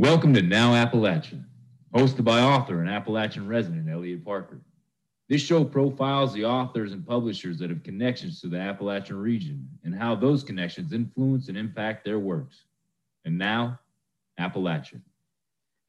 Welcome 0.00 0.32
to 0.32 0.40
Now 0.40 0.72
Appalachia, 0.72 1.44
hosted 1.94 2.24
by 2.24 2.40
author 2.40 2.80
and 2.80 2.88
Appalachian 2.88 3.46
resident 3.46 3.86
Eliot 3.86 4.24
Parker. 4.24 4.62
This 5.28 5.42
show 5.42 5.62
profiles 5.62 6.32
the 6.32 6.42
authors 6.46 6.94
and 6.94 7.06
publishers 7.06 7.58
that 7.58 7.68
have 7.68 7.82
connections 7.82 8.40
to 8.40 8.46
the 8.46 8.56
Appalachian 8.56 9.18
region 9.18 9.68
and 9.84 9.94
how 9.94 10.14
those 10.14 10.42
connections 10.42 10.94
influence 10.94 11.48
and 11.48 11.58
impact 11.58 12.06
their 12.06 12.18
works. 12.18 12.64
And 13.26 13.36
now, 13.36 13.78
Appalachia. 14.40 15.02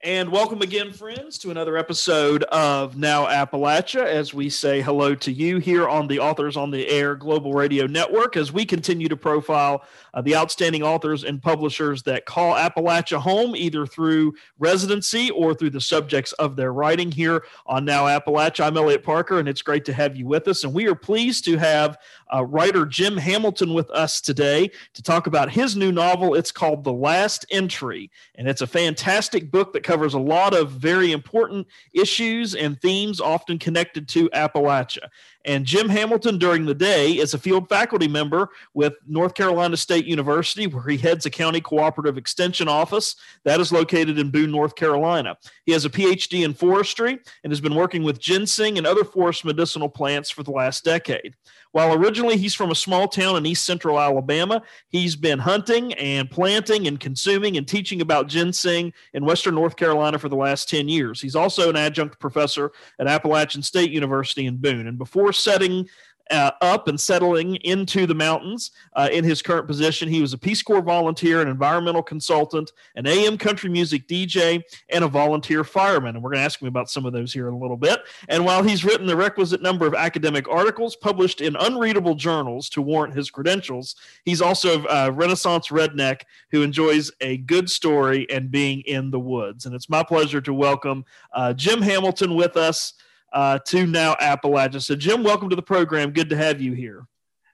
And 0.04 0.32
welcome 0.32 0.64
again, 0.64 0.92
friends, 0.94 1.38
to 1.40 1.52
another 1.52 1.78
episode 1.78 2.42
of 2.46 2.98
Now 2.98 3.28
Appalachia 3.28 4.04
as 4.04 4.34
we 4.34 4.50
say 4.50 4.82
hello 4.82 5.14
to 5.14 5.32
you 5.32 5.60
here 5.60 5.88
on 5.88 6.08
the 6.08 6.18
Authors 6.18 6.58
on 6.58 6.72
the 6.72 6.88
Air 6.88 7.14
Global 7.14 7.54
Radio 7.54 7.86
Network 7.86 8.36
as 8.36 8.52
we 8.52 8.66
continue 8.66 9.08
to 9.10 9.16
profile 9.16 9.84
uh, 10.16 10.22
the 10.24 10.36
outstanding 10.36 10.82
authors 10.82 11.24
and 11.24 11.40
publishers 11.40 12.02
that 12.04 12.26
call 12.26 12.56
Appalachia 12.56 13.20
home 13.20 13.56
either 13.56 13.86
through 13.86 14.34
residency 14.58 15.30
or 15.30 15.54
through 15.54 15.70
the 15.70 15.80
subjects 15.80 16.32
of 16.34 16.56
their 16.56 16.74
writing 16.74 17.12
here 17.12 17.44
on 17.68 17.86
Now 17.86 18.06
Appalachia. 18.06 18.66
I'm 18.66 18.78
Eliot 18.78 19.04
Parker, 19.04 19.38
and 19.38 19.48
it's 19.48 19.62
great 19.62 19.86
to 19.86 19.94
have 19.94 20.16
you 20.16 20.26
with 20.26 20.48
us. 20.48 20.64
And 20.64 20.74
we 20.74 20.88
are 20.88 20.96
pleased 20.96 21.46
to 21.46 21.58
have 21.58 22.00
uh, 22.34 22.44
writer 22.44 22.88
Jim 22.88 23.18
Hamilton 23.18 23.76
with 23.76 23.92
us 23.92 24.20
today 24.20 24.72
to 24.96 25.04
talk 25.04 25.28
about 25.28 25.52
his 25.52 25.76
new 25.76 25.92
novel. 25.92 26.34
It's 26.34 26.52
called 26.52 26.84
The 26.84 26.94
Last 26.94 27.46
Entry, 27.52 28.10
and 28.34 28.48
it's 28.48 28.62
a 28.62 28.68
fantastic 28.68 29.52
book 29.52 29.74
that 29.74 29.91
covers 29.92 30.14
a 30.14 30.20
lot 30.20 30.54
of 30.54 30.72
very 30.72 31.12
important 31.12 31.68
issues 31.94 32.56
and 32.56 32.80
themes 32.80 33.20
often 33.20 33.60
connected 33.60 34.08
to 34.08 34.30
Appalachia. 34.30 35.10
And 35.46 35.66
Jim 35.66 35.90
Hamilton, 35.90 36.38
during 36.38 36.66
the 36.66 36.74
day, 36.74 37.14
is 37.14 37.34
a 37.34 37.38
field 37.38 37.70
faculty 37.70 38.08
member 38.08 38.50
with 38.74 38.94
North 39.08 39.34
Carolina 39.34 39.78
State 39.78 40.06
University, 40.06 40.68
where 40.68 40.88
he 40.88 40.98
heads 40.98 41.26
a 41.26 41.30
county 41.30 41.62
cooperative 41.62 42.18
extension 42.18 42.68
office 42.68 43.16
that 43.44 43.60
is 43.60 43.72
located 43.72 44.20
in 44.20 44.32
Boone, 44.32 44.52
North 44.52 44.76
Carolina. 44.76 45.38
He 45.66 45.72
has 45.72 45.86
a 45.86 45.90
PhD 45.90 46.44
in 46.44 46.54
forestry 46.54 47.20
and 47.44 47.52
has 47.52 47.62
been 47.62 47.76
working 47.76 48.04
with 48.04 48.20
ginseng 48.20 48.78
and 48.78 48.86
other 48.86 49.04
forest 49.04 49.46
medicinal 49.46 49.90
plants 49.90 50.30
for 50.30 50.44
the 50.44 50.52
last 50.52 50.84
decade. 50.84 51.36
While 51.72 51.94
originally 51.94 52.36
he's 52.36 52.54
from 52.54 52.72
a 52.72 52.76
small 52.76 53.08
town 53.08 53.38
in 53.38 53.46
east 53.46 53.64
central 53.64 54.00
Alabama, 54.00 54.62
he's 54.90 55.16
been 55.16 55.40
hunting 55.40 55.94
and 55.94 56.30
planting 56.30 56.88
and 56.88 57.00
consuming 57.00 57.56
and 57.56 57.66
teaching 57.66 58.02
about 58.02 58.28
ginseng 58.28 58.92
in 59.14 59.26
western 59.26 59.56
North 59.56 59.78
Carolina 59.78 60.20
for 60.20 60.28
the 60.28 60.36
last 60.36 60.70
10 60.70 60.90
years. 60.90 61.22
He's 61.22 61.36
also 61.36 61.70
an 61.70 61.78
adjunct 61.78 62.20
professor 62.20 62.74
at 63.00 63.08
Appalachian 63.08 63.64
State 63.64 63.92
University 63.92 64.46
in 64.48 64.58
Boone. 64.58 64.88
And 64.88 64.98
before 64.98 65.31
setting 65.34 65.88
uh, 66.32 66.52
up 66.62 66.88
and 66.88 67.00
settling 67.00 67.56
into 67.58 68.08
the 68.08 68.16
mountains 68.16 68.72
uh, 68.96 69.10
in 69.12 69.24
his 69.24 69.42
current 69.42 69.68
position. 69.68 70.08
He 70.08 70.22
was 70.22 70.34
a 70.34 70.38
Peace 70.38 70.64
Corps 70.64 70.82
volunteer, 70.82 71.42
an 71.42 71.48
environmental 71.48 72.02
consultant, 72.02 72.72
an 72.96 73.06
AM 73.06 73.38
country 73.38 73.70
music 73.70 74.08
DJ, 74.08 74.62
and 74.90 75.04
a 75.04 75.08
volunteer 75.08 75.64
fireman. 75.64 76.16
And 76.16 76.24
we're 76.24 76.32
going 76.32 76.40
to 76.40 76.46
ask 76.46 76.62
him 76.62 76.68
about 76.68 76.90
some 76.90 77.06
of 77.06 77.14
those 77.14 77.34
here 77.34 77.48
in 77.48 77.54
a 77.54 77.58
little 77.58 77.78
bit. 77.78 78.02
And 78.30 78.46
while 78.46 78.64
he's 78.64 78.86
written 78.86 79.08
the 79.08 79.16
requisite 79.16 79.62
number 79.62 79.86
of 79.86 79.94
academic 79.94 80.48
articles 80.48 80.96
published 80.96 81.42
in 81.42 81.56
unreadable 81.58 82.16
journals 82.16 82.70
to 82.70 82.82
warrant 82.82 83.14
his 83.14 83.30
credentials, 83.30 83.96
he's 84.24 84.42
also 84.42 84.86
a 84.88 85.12
Renaissance 85.12 85.68
redneck 85.68 86.22
who 86.52 86.62
enjoys 86.62 87.12
a 87.20 87.38
good 87.38 87.70
story 87.70 88.30
and 88.30 88.50
being 88.50 88.82
in 88.82 89.12
the 89.12 89.20
woods. 89.20 89.66
And 89.66 89.76
it's 89.76 89.90
my 89.90 90.04
pleasure 90.04 90.42
to 90.42 90.54
welcome 90.54 91.04
uh, 91.34 91.54
Jim 91.54 91.82
Hamilton 91.82 92.36
with 92.36 92.56
us 92.56 92.94
uh, 93.32 93.60
to 93.60 93.86
now 93.86 94.16
Appalachia. 94.16 94.82
So, 94.82 94.96
Jim, 94.96 95.24
welcome 95.24 95.50
to 95.50 95.56
the 95.56 95.62
program. 95.62 96.12
Good 96.12 96.30
to 96.30 96.38
have 96.38 96.62
you 96.62 96.74
here. 96.74 97.06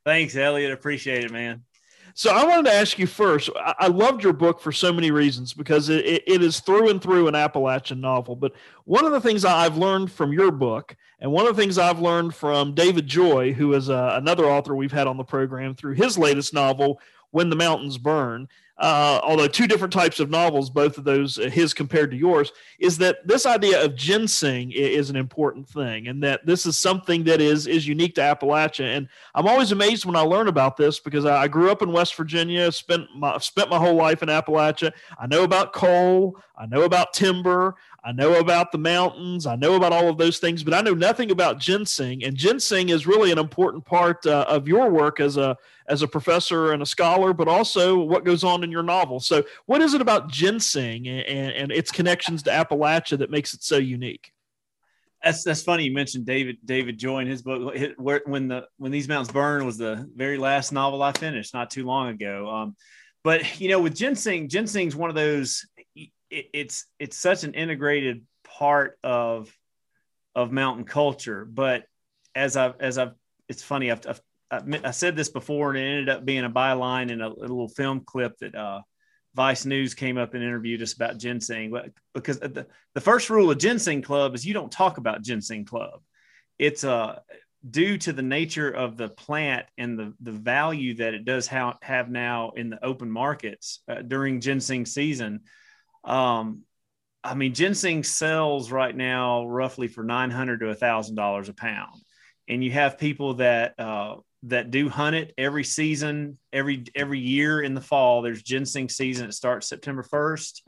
Thanks, 0.06 0.36
Eliot. 0.36 0.72
Appreciate 0.72 1.24
it, 1.24 1.32
man. 1.32 1.64
So, 2.14 2.32
I 2.32 2.46
wanted 2.46 2.66
to 2.66 2.74
ask 2.74 2.98
you 2.98 3.06
first. 3.06 3.50
I, 3.56 3.76
I 3.80 3.88
loved 3.88 4.24
your 4.24 4.34
book 4.34 4.60
for 4.60 4.72
so 4.72 4.92
many 4.92 5.12
reasons 5.12 5.54
because 5.54 5.90
it, 5.90 6.06
it, 6.06 6.24
it 6.26 6.42
is 6.42 6.60
through 6.60 6.90
and 6.90 7.02
through 7.02 7.28
an 7.28 7.36
Appalachian 7.36 8.02
novel. 8.02 8.36
But 8.36 8.54
one 8.86 9.06
of 9.06 9.12
the 9.12 9.22
things 9.22 9.46
I've 9.46 9.78
learned 9.78 10.12
from 10.12 10.34
your 10.34 10.52
book, 10.52 10.96
and 11.20 11.32
one 11.32 11.46
of 11.46 11.56
the 11.56 11.62
things 11.62 11.78
I've 11.78 12.00
learned 12.00 12.34
from 12.34 12.74
David 12.74 13.08
Joy, 13.08 13.54
who 13.54 13.74
is 13.74 13.90
uh, 13.90 14.14
another 14.14 14.46
author 14.46 14.76
we've 14.76 14.92
had 14.92 15.08
on 15.08 15.18
the 15.18 15.24
program 15.24 15.76
through 15.76 15.94
his 15.94 16.18
latest 16.18 16.54
novel, 16.54 17.00
When 17.32 17.50
the 17.50 17.56
Mountains 17.56 17.98
Burn, 17.98 18.48
uh, 18.80 19.20
although 19.24 19.48
two 19.48 19.66
different 19.66 19.92
types 19.92 20.20
of 20.20 20.30
novels, 20.30 20.70
both 20.70 21.00
of 21.00 21.04
those, 21.04 21.40
uh, 21.40 21.50
his 21.50 21.74
compared 21.74 22.12
to 22.12 22.18
yours, 22.18 22.52
is 22.78 22.98
that 23.00 23.28
this 23.28 23.48
idea 23.48 23.84
of 23.84 23.96
ginseng 23.96 24.72
is 24.72 25.10
an 25.10 25.16
important 25.16 25.68
thing, 25.68 26.08
and 26.08 26.22
that 26.22 26.46
this 26.46 26.66
is 26.66 26.78
something 26.78 27.24
that 27.24 27.42
is 27.42 27.66
is 27.66 27.88
unique 27.88 28.14
to 28.16 28.22
Appalachia. 28.22 28.96
And 28.96 29.08
I'm 29.34 29.48
always 29.48 29.72
amazed 29.72 30.06
when 30.06 30.16
I 30.16 30.22
learn 30.22 30.48
about 30.48 30.78
this 30.78 31.00
because 31.00 31.26
I, 31.26 31.44
I 31.44 31.48
grew 31.48 31.72
up 31.72 31.82
in 31.82 31.92
West 31.92 32.16
Virginia, 32.16 32.72
spent 32.72 33.08
my 33.16 33.38
spent 33.40 33.70
my 33.70 33.80
whole 33.80 33.96
life 33.96 34.22
in 34.22 34.30
Appalachia. 34.30 34.94
I 35.20 35.26
know 35.26 35.44
about 35.44 35.74
coal, 35.74 36.38
I 36.56 36.68
know 36.68 36.84
about 36.84 37.14
timber, 37.14 37.78
I 38.04 38.12
know 38.12 38.40
about 38.40 38.72
the 38.72 38.78
mountains, 38.78 39.48
I 39.48 39.56
know 39.56 39.76
about 39.76 39.92
all 39.92 40.08
of 40.08 40.20
those 40.20 40.38
things, 40.38 40.64
but 40.64 40.76
I 40.76 40.82
know 40.82 40.94
nothing 40.94 41.32
about 41.32 41.60
ginseng. 41.60 42.24
And 42.24 42.38
ginseng 42.38 42.90
is 42.90 43.08
really 43.08 43.32
an 43.32 43.40
important 43.40 43.86
part 43.86 44.26
uh, 44.28 44.46
of 44.48 44.68
your 44.68 44.90
work 44.92 45.20
as 45.20 45.36
a 45.36 45.58
as 45.88 46.02
a 46.02 46.08
professor 46.08 46.74
and 46.74 46.82
a 46.82 46.86
scholar, 46.86 47.34
but 47.34 47.48
also 47.48 47.98
what 47.98 48.26
goes 48.26 48.44
on 48.44 48.64
in 48.64 48.72
your 48.72 48.84
novel. 48.84 49.20
So, 49.20 49.44
what 49.66 49.82
is 49.82 49.94
it 49.94 50.02
about 50.02 50.30
ginseng 50.30 51.08
and, 51.08 51.54
and 51.54 51.72
its 51.72 51.92
connections 51.92 52.44
to 52.44 52.50
Appalachia 52.52 53.18
that 53.20 53.32
makes 53.32 53.54
it 53.54 53.64
so 53.64 53.78
unique? 53.78 54.32
That's 55.24 55.44
that's 55.44 55.64
funny. 55.64 55.86
You 55.86 55.94
mentioned 55.94 56.26
David 56.26 56.58
David 56.64 56.98
Joy 56.98 57.20
in 57.20 57.28
his 57.28 57.42
book. 57.42 57.76
When 57.98 58.48
the 58.48 58.68
when 58.78 58.92
these 58.92 59.08
mountains 59.08 59.32
burn 59.32 59.66
was 59.66 59.78
the 59.78 60.10
very 60.16 60.38
last 60.38 60.72
novel 60.72 61.02
I 61.02 61.12
finished 61.12 61.54
not 61.54 61.72
too 61.72 61.86
long 61.86 62.10
ago. 62.10 62.50
Um, 62.50 62.76
but 63.24 63.60
you 63.60 63.70
know, 63.70 63.82
with 63.82 63.96
ginseng, 63.96 64.48
ginseng's 64.48 64.96
one 64.96 65.10
of 65.10 65.16
those. 65.16 65.66
It, 65.96 66.10
it's 66.30 66.86
it's 67.00 67.18
such 67.18 67.44
an 67.46 67.54
integrated 67.54 68.26
part 68.44 69.00
of 69.04 69.52
of 70.36 70.52
mountain 70.52 70.86
culture. 70.86 71.46
But 71.46 71.86
as 72.36 72.56
I've 72.56 72.76
as 72.80 72.98
I've 72.98 73.14
it's 73.50 73.64
funny 73.64 73.92
I've, 73.92 74.06
I've 74.08 74.22
I, 74.50 74.92
said 74.92 75.16
this 75.16 75.30
before, 75.30 75.72
and 75.72 75.80
it 75.80 75.88
ended 75.88 76.10
up 76.10 76.26
being 76.26 76.46
a 76.46 76.50
byline 76.50 77.12
in 77.12 77.22
a, 77.22 77.28
a 77.28 77.30
little 77.30 77.68
film 77.68 78.02
clip 78.06 78.38
that 78.40 78.56
uh, 78.56 78.82
Vice 79.36 79.66
News 79.66 79.94
came 79.94 80.18
up 80.18 80.34
and 80.34 80.44
interviewed 80.44 80.82
us 80.82 80.94
about 80.94 81.18
ginseng. 81.18 81.74
Because 82.14 82.40
the, 82.40 82.66
the 82.94 83.02
first 83.02 83.30
rule 83.30 83.52
of 83.52 83.58
Ginseng 83.58 84.02
Club 84.02 84.36
is 84.36 84.46
you 84.46 84.54
don't 84.54 84.72
talk 84.72 84.98
about 84.98 85.22
Ginseng 85.22 85.66
Club. 85.66 86.02
It's 86.58 86.84
uh, 86.84 87.20
due 87.70 87.98
to 87.98 88.14
the 88.14 88.22
nature 88.22 88.70
of 88.70 88.98
the 88.98 89.10
plant 89.10 89.66
and 89.78 89.98
the, 89.98 90.14
the 90.22 90.32
value 90.32 90.96
that 90.96 91.14
it 91.14 91.26
does 91.26 91.48
ha- 91.48 91.78
have 91.82 92.10
now 92.10 92.52
in 92.56 92.70
the 92.70 92.84
open 92.84 93.12
markets 93.12 93.82
uh, 93.88 94.02
during 94.02 94.42
ginseng 94.42 94.86
season. 94.86 95.42
Um, 96.04 96.62
I 97.24 97.34
mean, 97.34 97.54
ginseng 97.54 98.04
sells 98.04 98.72
right 98.72 98.96
now 98.96 99.46
roughly 99.46 99.88
for 99.88 100.04
nine 100.04 100.32
hundred 100.32 100.60
to 100.60 100.74
thousand 100.76 101.16
dollars 101.16 101.50
a 101.50 101.54
pound, 101.54 102.02
and 102.48 102.64
you 102.64 102.72
have 102.72 102.98
people 102.98 103.36
that 103.36 103.78
uh, 103.78 104.16
that 104.50 104.72
do 104.72 104.90
hunt 104.90 105.16
it 105.16 105.34
every 105.38 105.64
season, 105.64 106.38
every 106.52 106.86
every 106.96 107.20
year 107.20 107.62
in 107.62 107.74
the 107.74 107.82
fall. 107.82 108.22
There's 108.22 108.44
ginseng 108.44 108.90
season. 108.90 109.28
It 109.28 109.34
starts 109.34 109.68
September 109.68 110.04
1st. 110.04 110.62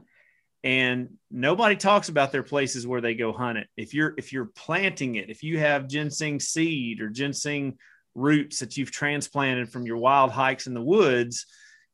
And 0.62 1.12
nobody 1.32 1.78
talks 1.78 2.10
about 2.10 2.34
their 2.34 2.44
places 2.44 2.86
where 2.86 3.00
they 3.00 3.16
go 3.16 3.32
hunt 3.32 3.58
it. 3.58 3.68
If 3.78 3.94
you're 3.94 4.14
if 4.18 4.34
you're 4.34 4.52
planting 4.56 5.16
it, 5.16 5.30
if 5.30 5.42
you 5.42 5.58
have 5.60 5.88
ginseng 5.88 6.40
seed 6.40 7.02
or 7.02 7.10
ginseng 7.10 7.78
roots 8.14 8.60
that 8.60 8.76
you've 8.76 8.92
transplanted 8.92 9.70
from 9.72 9.86
your 9.86 9.98
wild 9.98 10.32
hikes 10.32 10.68
in 10.68 10.74
the 10.74 10.82
woods, 10.82 11.46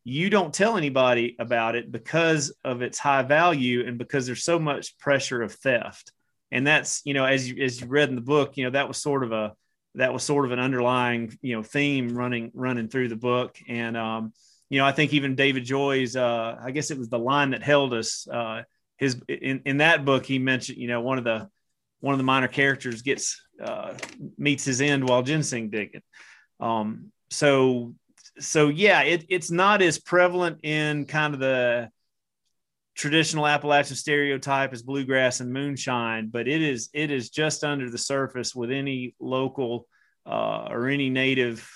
you 0.04 0.30
don't 0.30 0.54
tell 0.54 0.78
anybody 0.78 1.36
about 1.40 1.76
it 1.76 1.92
because 1.92 2.56
of 2.64 2.82
its 2.82 2.98
high 2.98 3.24
value 3.24 3.86
and 3.86 3.98
because 3.98 4.26
there's 4.26 4.44
so 4.44 4.58
much 4.58 4.98
pressure 4.98 5.44
of 5.44 5.54
theft. 5.54 6.12
And 6.52 6.66
that's, 6.66 7.02
you 7.06 7.14
know, 7.14 7.26
as 7.26 7.50
you 7.50 7.64
as 7.64 7.82
you 7.82 7.88
read 7.88 8.10
in 8.10 8.16
the 8.16 8.22
book, 8.22 8.58
you 8.58 8.64
know, 8.64 8.72
that 8.72 8.88
was 8.88 8.98
sort 8.98 9.24
of 9.24 9.32
a 9.32 9.54
that 9.96 10.14
was 10.14 10.24
sort 10.24 10.46
of 10.46 10.52
an 10.52 10.60
underlying 10.60 11.38
you 11.42 11.56
know 11.56 11.64
theme 11.64 12.16
running 12.16 12.52
running 12.54 12.88
through 12.88 13.08
the 13.08 13.16
book. 13.16 13.58
And 13.68 13.98
um, 13.98 14.34
you 14.70 14.80
know 14.80 14.86
i 14.86 14.92
think 14.92 15.14
even 15.14 15.36
david 15.36 15.64
joy's 15.64 16.16
uh, 16.16 16.58
i 16.62 16.72
guess 16.72 16.92
it 16.92 16.98
was 16.98 17.10
the 17.10 17.20
line 17.20 17.52
that 17.52 17.62
held 17.62 17.94
us 17.94 18.28
uh, 18.28 18.64
his 18.98 19.22
in, 19.28 19.62
in 19.66 19.78
that 19.78 20.06
book 20.06 20.26
he 20.26 20.40
mentioned 20.40 20.78
you 20.78 20.88
know 20.88 21.02
one 21.02 21.18
of 21.18 21.24
the 21.24 21.48
one 22.00 22.14
of 22.14 22.18
the 22.20 22.24
minor 22.24 22.48
characters 22.48 23.02
gets 23.02 23.42
uh, 23.64 23.94
meets 24.38 24.66
his 24.66 24.82
end 24.82 25.08
while 25.08 25.24
ginseng 25.24 25.70
digging. 25.70 26.04
Um, 26.60 27.12
so 27.32 27.96
so 28.38 28.68
yeah 28.68 29.02
it, 29.02 29.26
it's 29.30 29.50
not 29.50 29.82
as 29.82 29.98
prevalent 29.98 30.60
in 30.64 31.06
kind 31.06 31.34
of 31.34 31.40
the 31.40 31.90
traditional 32.96 33.46
Appalachian 33.46 33.96
stereotype 33.96 34.74
is 34.74 34.82
bluegrass 34.82 35.42
and 35.42 35.52
moonshine, 35.52 36.30
but 36.30 36.48
it 36.48 36.62
is 36.62 36.90
it 36.94 37.12
is 37.12 37.30
just 37.30 37.64
under 37.64 37.90
the 37.90 37.98
surface 37.98 38.56
with 38.56 38.72
any 38.72 39.16
local 39.20 39.88
uh, 40.26 40.68
or 40.70 40.88
any 40.88 41.10
native 41.10 41.70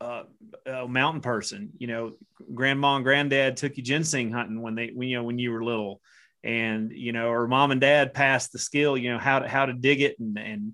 uh, 0.00 0.24
uh, 0.66 0.86
mountain 0.86 1.22
person. 1.22 1.70
You 1.78 1.86
know, 1.86 2.12
grandma 2.54 2.96
and 2.96 3.04
granddad 3.04 3.56
took 3.56 3.76
you 3.76 3.82
ginseng 3.82 4.30
hunting 4.30 4.60
when 4.60 4.74
they 4.74 4.90
when 4.94 5.08
you 5.08 5.16
know 5.16 5.24
when 5.24 5.38
you 5.38 5.52
were 5.52 5.64
little, 5.64 6.00
and 6.44 6.92
you 6.92 7.12
know, 7.12 7.30
or 7.30 7.48
mom 7.48 7.70
and 7.70 7.80
dad 7.80 8.12
passed 8.14 8.52
the 8.52 8.58
skill. 8.58 8.96
You 8.96 9.12
know 9.12 9.18
how 9.18 9.38
to 9.38 9.48
how 9.48 9.66
to 9.66 9.72
dig 9.72 10.02
it 10.02 10.18
and 10.18 10.38
and 10.38 10.72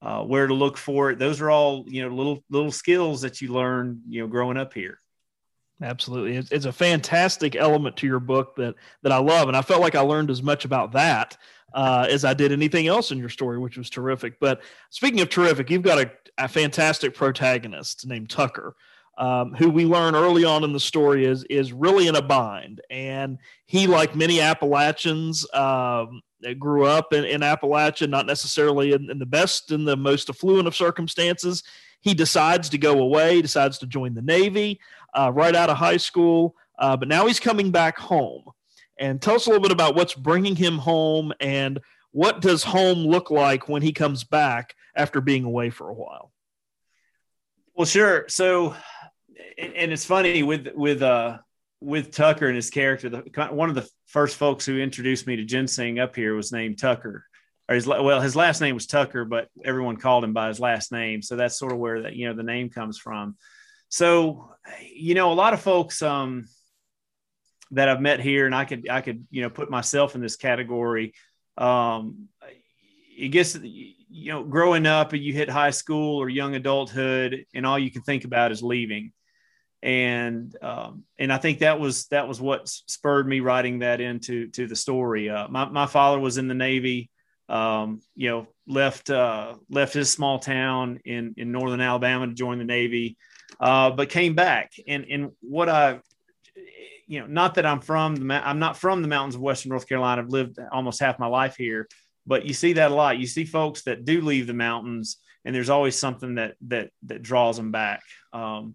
uh, 0.00 0.22
where 0.22 0.46
to 0.46 0.54
look 0.54 0.78
for 0.78 1.10
it. 1.10 1.18
Those 1.18 1.40
are 1.40 1.50
all 1.50 1.84
you 1.86 2.02
know 2.02 2.14
little 2.14 2.42
little 2.48 2.72
skills 2.72 3.22
that 3.22 3.42
you 3.42 3.52
learn 3.52 4.00
you 4.08 4.22
know 4.22 4.26
growing 4.26 4.56
up 4.56 4.72
here. 4.72 4.98
Absolutely, 5.82 6.36
it's, 6.36 6.52
it's 6.52 6.66
a 6.66 6.72
fantastic 6.72 7.56
element 7.56 7.96
to 7.96 8.06
your 8.06 8.20
book 8.20 8.54
that 8.56 8.76
that 9.02 9.12
I 9.12 9.18
love, 9.18 9.48
and 9.48 9.56
I 9.56 9.62
felt 9.62 9.80
like 9.80 9.96
I 9.96 10.00
learned 10.00 10.30
as 10.30 10.42
much 10.42 10.64
about 10.64 10.92
that 10.92 11.36
uh, 11.74 12.06
as 12.08 12.24
I 12.24 12.32
did 12.32 12.52
anything 12.52 12.86
else 12.86 13.10
in 13.10 13.18
your 13.18 13.28
story, 13.28 13.58
which 13.58 13.76
was 13.76 13.90
terrific. 13.90 14.38
But 14.38 14.62
speaking 14.90 15.20
of 15.20 15.28
terrific, 15.28 15.70
you've 15.70 15.82
got 15.82 15.98
a, 15.98 16.10
a 16.38 16.46
fantastic 16.46 17.12
protagonist 17.14 18.06
named 18.06 18.30
Tucker, 18.30 18.76
um, 19.18 19.52
who 19.54 19.68
we 19.68 19.84
learn 19.84 20.14
early 20.14 20.44
on 20.44 20.62
in 20.62 20.72
the 20.72 20.80
story 20.80 21.24
is 21.24 21.44
is 21.50 21.72
really 21.72 22.06
in 22.06 22.14
a 22.14 22.22
bind, 22.22 22.80
and 22.88 23.38
he, 23.66 23.88
like 23.88 24.14
many 24.14 24.40
Appalachians, 24.40 25.44
um, 25.54 26.22
grew 26.58 26.86
up 26.86 27.12
in, 27.12 27.24
in 27.24 27.40
Appalachia, 27.40 28.08
not 28.08 28.26
necessarily 28.26 28.92
in, 28.92 29.10
in 29.10 29.18
the 29.18 29.26
best 29.26 29.72
and 29.72 29.88
the 29.88 29.96
most 29.96 30.30
affluent 30.30 30.68
of 30.68 30.76
circumstances. 30.76 31.64
He 32.00 32.12
decides 32.12 32.68
to 32.68 32.78
go 32.78 32.98
away, 32.98 33.40
decides 33.40 33.78
to 33.78 33.86
join 33.86 34.14
the 34.14 34.20
Navy 34.20 34.78
uh, 35.14 35.30
right 35.32 35.54
out 35.54 35.70
of 35.70 35.76
high 35.76 35.96
school, 35.96 36.54
uh, 36.78 36.96
but 36.96 37.08
now 37.08 37.26
he's 37.26 37.40
coming 37.40 37.70
back 37.70 37.98
home. 37.98 38.44
And 38.98 39.20
tell 39.20 39.34
us 39.34 39.46
a 39.46 39.50
little 39.50 39.62
bit 39.62 39.72
about 39.72 39.96
what's 39.96 40.14
bringing 40.14 40.54
him 40.54 40.78
home 40.78 41.32
and 41.40 41.80
what 42.12 42.40
does 42.40 42.62
home 42.62 42.98
look 42.98 43.30
like 43.30 43.68
when 43.68 43.82
he 43.82 43.92
comes 43.92 44.22
back 44.22 44.74
after 44.94 45.20
being 45.20 45.44
away 45.44 45.70
for 45.70 45.88
a 45.88 45.94
while. 45.94 46.30
Well, 47.74 47.86
sure. 47.86 48.26
So, 48.28 48.76
and 49.58 49.90
it's 49.90 50.04
funny 50.04 50.44
with 50.44 50.68
with 50.74 51.02
uh 51.02 51.38
with 51.80 52.12
Tucker 52.12 52.46
and 52.46 52.54
his 52.54 52.70
character. 52.70 53.08
The 53.08 53.48
one 53.50 53.68
of 53.68 53.74
the 53.74 53.88
first 54.06 54.36
folks 54.36 54.64
who 54.64 54.78
introduced 54.78 55.26
me 55.26 55.36
to 55.36 55.44
ginseng 55.44 55.98
up 55.98 56.14
here 56.14 56.36
was 56.36 56.52
named 56.52 56.78
Tucker. 56.78 57.26
Or 57.68 57.74
his 57.74 57.86
well, 57.86 58.20
his 58.20 58.36
last 58.36 58.60
name 58.60 58.74
was 58.74 58.86
Tucker, 58.86 59.24
but 59.24 59.48
everyone 59.64 59.96
called 59.96 60.22
him 60.22 60.32
by 60.32 60.48
his 60.48 60.60
last 60.60 60.92
name. 60.92 61.20
So 61.20 61.34
that's 61.34 61.58
sort 61.58 61.72
of 61.72 61.78
where 61.78 62.02
that 62.02 62.14
you 62.14 62.28
know 62.28 62.34
the 62.34 62.42
name 62.42 62.70
comes 62.70 62.98
from. 62.98 63.36
So, 63.94 64.50
you 64.92 65.14
know, 65.14 65.30
a 65.30 65.34
lot 65.34 65.54
of 65.54 65.60
folks 65.60 66.02
um, 66.02 66.48
that 67.70 67.88
I've 67.88 68.00
met 68.00 68.18
here, 68.18 68.44
and 68.44 68.52
I 68.52 68.64
could 68.64 68.88
I 68.90 69.00
could 69.00 69.24
you 69.30 69.42
know 69.42 69.50
put 69.50 69.70
myself 69.70 70.16
in 70.16 70.20
this 70.20 70.34
category. 70.34 71.14
Um, 71.56 72.26
it 73.16 73.28
gets 73.28 73.56
you 73.62 74.32
know 74.32 74.42
growing 74.42 74.86
up 74.86 75.12
and 75.12 75.22
you 75.22 75.32
hit 75.32 75.48
high 75.48 75.70
school 75.70 76.20
or 76.20 76.28
young 76.28 76.56
adulthood, 76.56 77.44
and 77.54 77.64
all 77.64 77.78
you 77.78 77.92
can 77.92 78.02
think 78.02 78.24
about 78.24 78.50
is 78.50 78.64
leaving. 78.64 79.12
And 79.80 80.52
um, 80.60 81.04
and 81.16 81.32
I 81.32 81.38
think 81.38 81.60
that 81.60 81.78
was 81.78 82.06
that 82.06 82.26
was 82.26 82.40
what 82.40 82.66
spurred 82.66 83.28
me 83.28 83.38
writing 83.38 83.78
that 83.78 84.00
into 84.00 84.48
to 84.48 84.66
the 84.66 84.74
story. 84.74 85.30
Uh, 85.30 85.46
my 85.46 85.66
my 85.66 85.86
father 85.86 86.18
was 86.18 86.36
in 86.36 86.48
the 86.48 86.54
Navy. 86.54 87.10
Um, 87.48 88.00
you 88.16 88.28
know, 88.28 88.48
left 88.66 89.08
uh, 89.08 89.54
left 89.70 89.94
his 89.94 90.10
small 90.10 90.40
town 90.40 90.98
in 91.04 91.34
in 91.36 91.52
northern 91.52 91.80
Alabama 91.80 92.26
to 92.26 92.34
join 92.34 92.58
the 92.58 92.64
Navy 92.64 93.16
uh, 93.60 93.90
but 93.90 94.08
came 94.08 94.34
back. 94.34 94.72
And 94.86 95.06
and 95.10 95.32
what 95.40 95.68
I, 95.68 96.00
you 97.06 97.20
know, 97.20 97.26
not 97.26 97.54
that 97.54 97.66
I'm 97.66 97.80
from 97.80 98.16
the 98.16 98.48
I'm 98.48 98.58
not 98.58 98.76
from 98.76 99.02
the 99.02 99.08
mountains 99.08 99.34
of 99.34 99.40
Western 99.40 99.70
North 99.70 99.88
Carolina. 99.88 100.22
I've 100.22 100.28
lived 100.28 100.58
almost 100.72 101.00
half 101.00 101.18
my 101.18 101.26
life 101.26 101.56
here, 101.56 101.88
but 102.26 102.46
you 102.46 102.54
see 102.54 102.74
that 102.74 102.90
a 102.90 102.94
lot. 102.94 103.18
You 103.18 103.26
see 103.26 103.44
folks 103.44 103.82
that 103.82 104.04
do 104.04 104.20
leave 104.20 104.46
the 104.46 104.54
mountains, 104.54 105.18
and 105.44 105.54
there's 105.54 105.70
always 105.70 105.98
something 105.98 106.36
that 106.36 106.54
that 106.68 106.90
that 107.04 107.22
draws 107.22 107.56
them 107.56 107.70
back. 107.70 108.02
Um, 108.32 108.74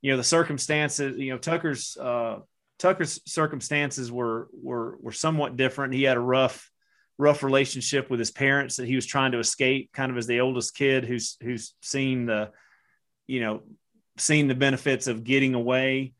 you 0.00 0.10
know, 0.10 0.16
the 0.16 0.24
circumstances. 0.24 1.18
You 1.18 1.32
know, 1.32 1.38
Tucker's 1.38 1.96
uh, 1.96 2.40
Tucker's 2.78 3.20
circumstances 3.26 4.10
were 4.10 4.48
were 4.52 4.98
were 5.00 5.12
somewhat 5.12 5.56
different. 5.56 5.94
He 5.94 6.02
had 6.02 6.16
a 6.16 6.20
rough 6.20 6.70
rough 7.18 7.42
relationship 7.42 8.10
with 8.10 8.18
his 8.18 8.30
parents 8.30 8.76
that 8.76 8.86
he 8.86 8.96
was 8.96 9.06
trying 9.06 9.32
to 9.32 9.38
escape 9.38 9.90
kind 9.92 10.10
of 10.10 10.18
as 10.18 10.26
the 10.26 10.40
oldest 10.40 10.74
kid 10.74 11.04
who's 11.04 11.36
who's 11.40 11.74
seen 11.80 12.26
the 12.26 12.50
you 13.26 13.40
know 13.40 13.62
seen 14.16 14.48
the 14.48 14.54
benefits 14.54 15.06
of 15.06 15.24
getting 15.24 15.54
away, 15.54 16.12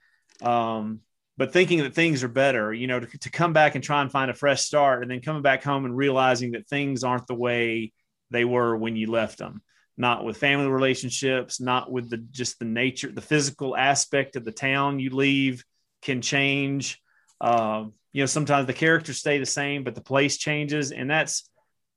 um, 0.42 1.00
but 1.36 1.52
thinking 1.52 1.80
that 1.80 1.94
things 1.94 2.22
are 2.22 2.28
better, 2.28 2.72
you 2.72 2.86
know, 2.86 3.00
to, 3.00 3.18
to 3.18 3.30
come 3.30 3.52
back 3.52 3.74
and 3.74 3.84
try 3.84 4.02
and 4.02 4.10
find 4.10 4.30
a 4.30 4.34
fresh 4.34 4.62
start 4.62 5.02
and 5.02 5.10
then 5.10 5.20
coming 5.20 5.42
back 5.42 5.62
home 5.62 5.84
and 5.84 5.96
realizing 5.96 6.52
that 6.52 6.68
things 6.68 7.04
aren't 7.04 7.26
the 7.26 7.34
way 7.34 7.92
they 8.30 8.44
were 8.44 8.76
when 8.76 8.96
you 8.96 9.10
left 9.10 9.38
them 9.38 9.62
not 9.96 10.24
with 10.24 10.36
family 10.36 10.68
relationships, 10.68 11.60
not 11.60 11.90
with 11.90 12.10
the 12.10 12.16
just 12.16 12.58
the 12.58 12.64
nature, 12.64 13.10
the 13.12 13.20
physical 13.20 13.76
aspect 13.76 14.36
of 14.36 14.44
the 14.44 14.52
town 14.52 14.98
you 14.98 15.10
leave 15.10 15.64
can 16.02 16.20
change. 16.20 17.00
Uh, 17.40 17.84
you 18.12 18.22
know, 18.22 18.26
sometimes 18.26 18.66
the 18.66 18.72
characters 18.72 19.18
stay 19.18 19.38
the 19.38 19.46
same, 19.46 19.84
but 19.84 19.94
the 19.94 20.00
place 20.00 20.36
changes, 20.36 20.92
and 20.92 21.10
that's 21.10 21.48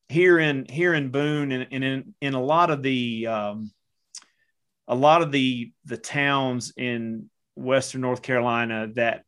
here 0.10 0.40
in 0.40 0.66
here 0.70 0.94
in 0.94 1.10
Boone 1.10 1.52
and, 1.52 1.68
and 1.72 1.84
in 1.84 2.16
in 2.22 2.34
a 2.34 2.42
lot 2.42 2.70
of 2.70 2.84
the 2.84 3.28
um, 3.28 3.72
a 4.88 4.96
lot 4.96 5.22
of 5.22 5.32
the 5.32 5.72
the 5.86 5.98
towns 5.98 6.74
in 6.78 7.30
Western 7.56 8.02
North 8.02 8.22
Carolina 8.22 8.88
that 8.96 9.24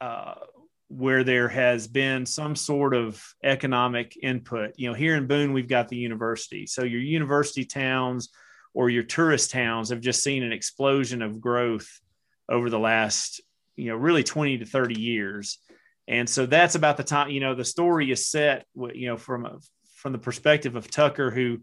uh, 0.00 0.34
where 0.88 1.24
there 1.24 1.48
has 1.48 1.88
been 1.88 2.26
some 2.26 2.54
sort 2.54 2.94
of 2.94 3.22
economic 3.42 4.16
input. 4.22 4.72
You 4.76 4.88
know, 4.88 4.94
here 4.94 5.16
in 5.16 5.26
Boone, 5.26 5.52
we've 5.52 5.68
got 5.68 5.88
the 5.88 5.96
university. 5.96 6.66
So 6.66 6.82
your 6.82 7.00
university 7.00 7.64
towns 7.64 8.28
or 8.74 8.90
your 8.90 9.02
tourist 9.02 9.50
towns 9.50 9.88
have 9.90 10.00
just 10.00 10.22
seen 10.22 10.42
an 10.42 10.52
explosion 10.52 11.22
of 11.22 11.40
growth 11.40 11.88
over 12.48 12.68
the 12.68 12.78
last, 12.78 13.40
you 13.76 13.86
know, 13.86 13.96
really 13.96 14.22
20 14.22 14.58
to 14.58 14.66
30 14.66 15.00
years. 15.00 15.58
And 16.08 16.28
so 16.28 16.44
that's 16.44 16.74
about 16.74 16.96
the 16.96 17.04
time, 17.04 17.30
you 17.30 17.40
know, 17.40 17.54
the 17.54 17.64
story 17.64 18.10
is 18.10 18.28
set, 18.28 18.66
you 18.74 19.06
know, 19.06 19.16
from 19.16 19.46
a, 19.46 19.58
from 19.96 20.12
the 20.12 20.18
perspective 20.18 20.76
of 20.76 20.90
Tucker, 20.90 21.30
who, 21.30 21.58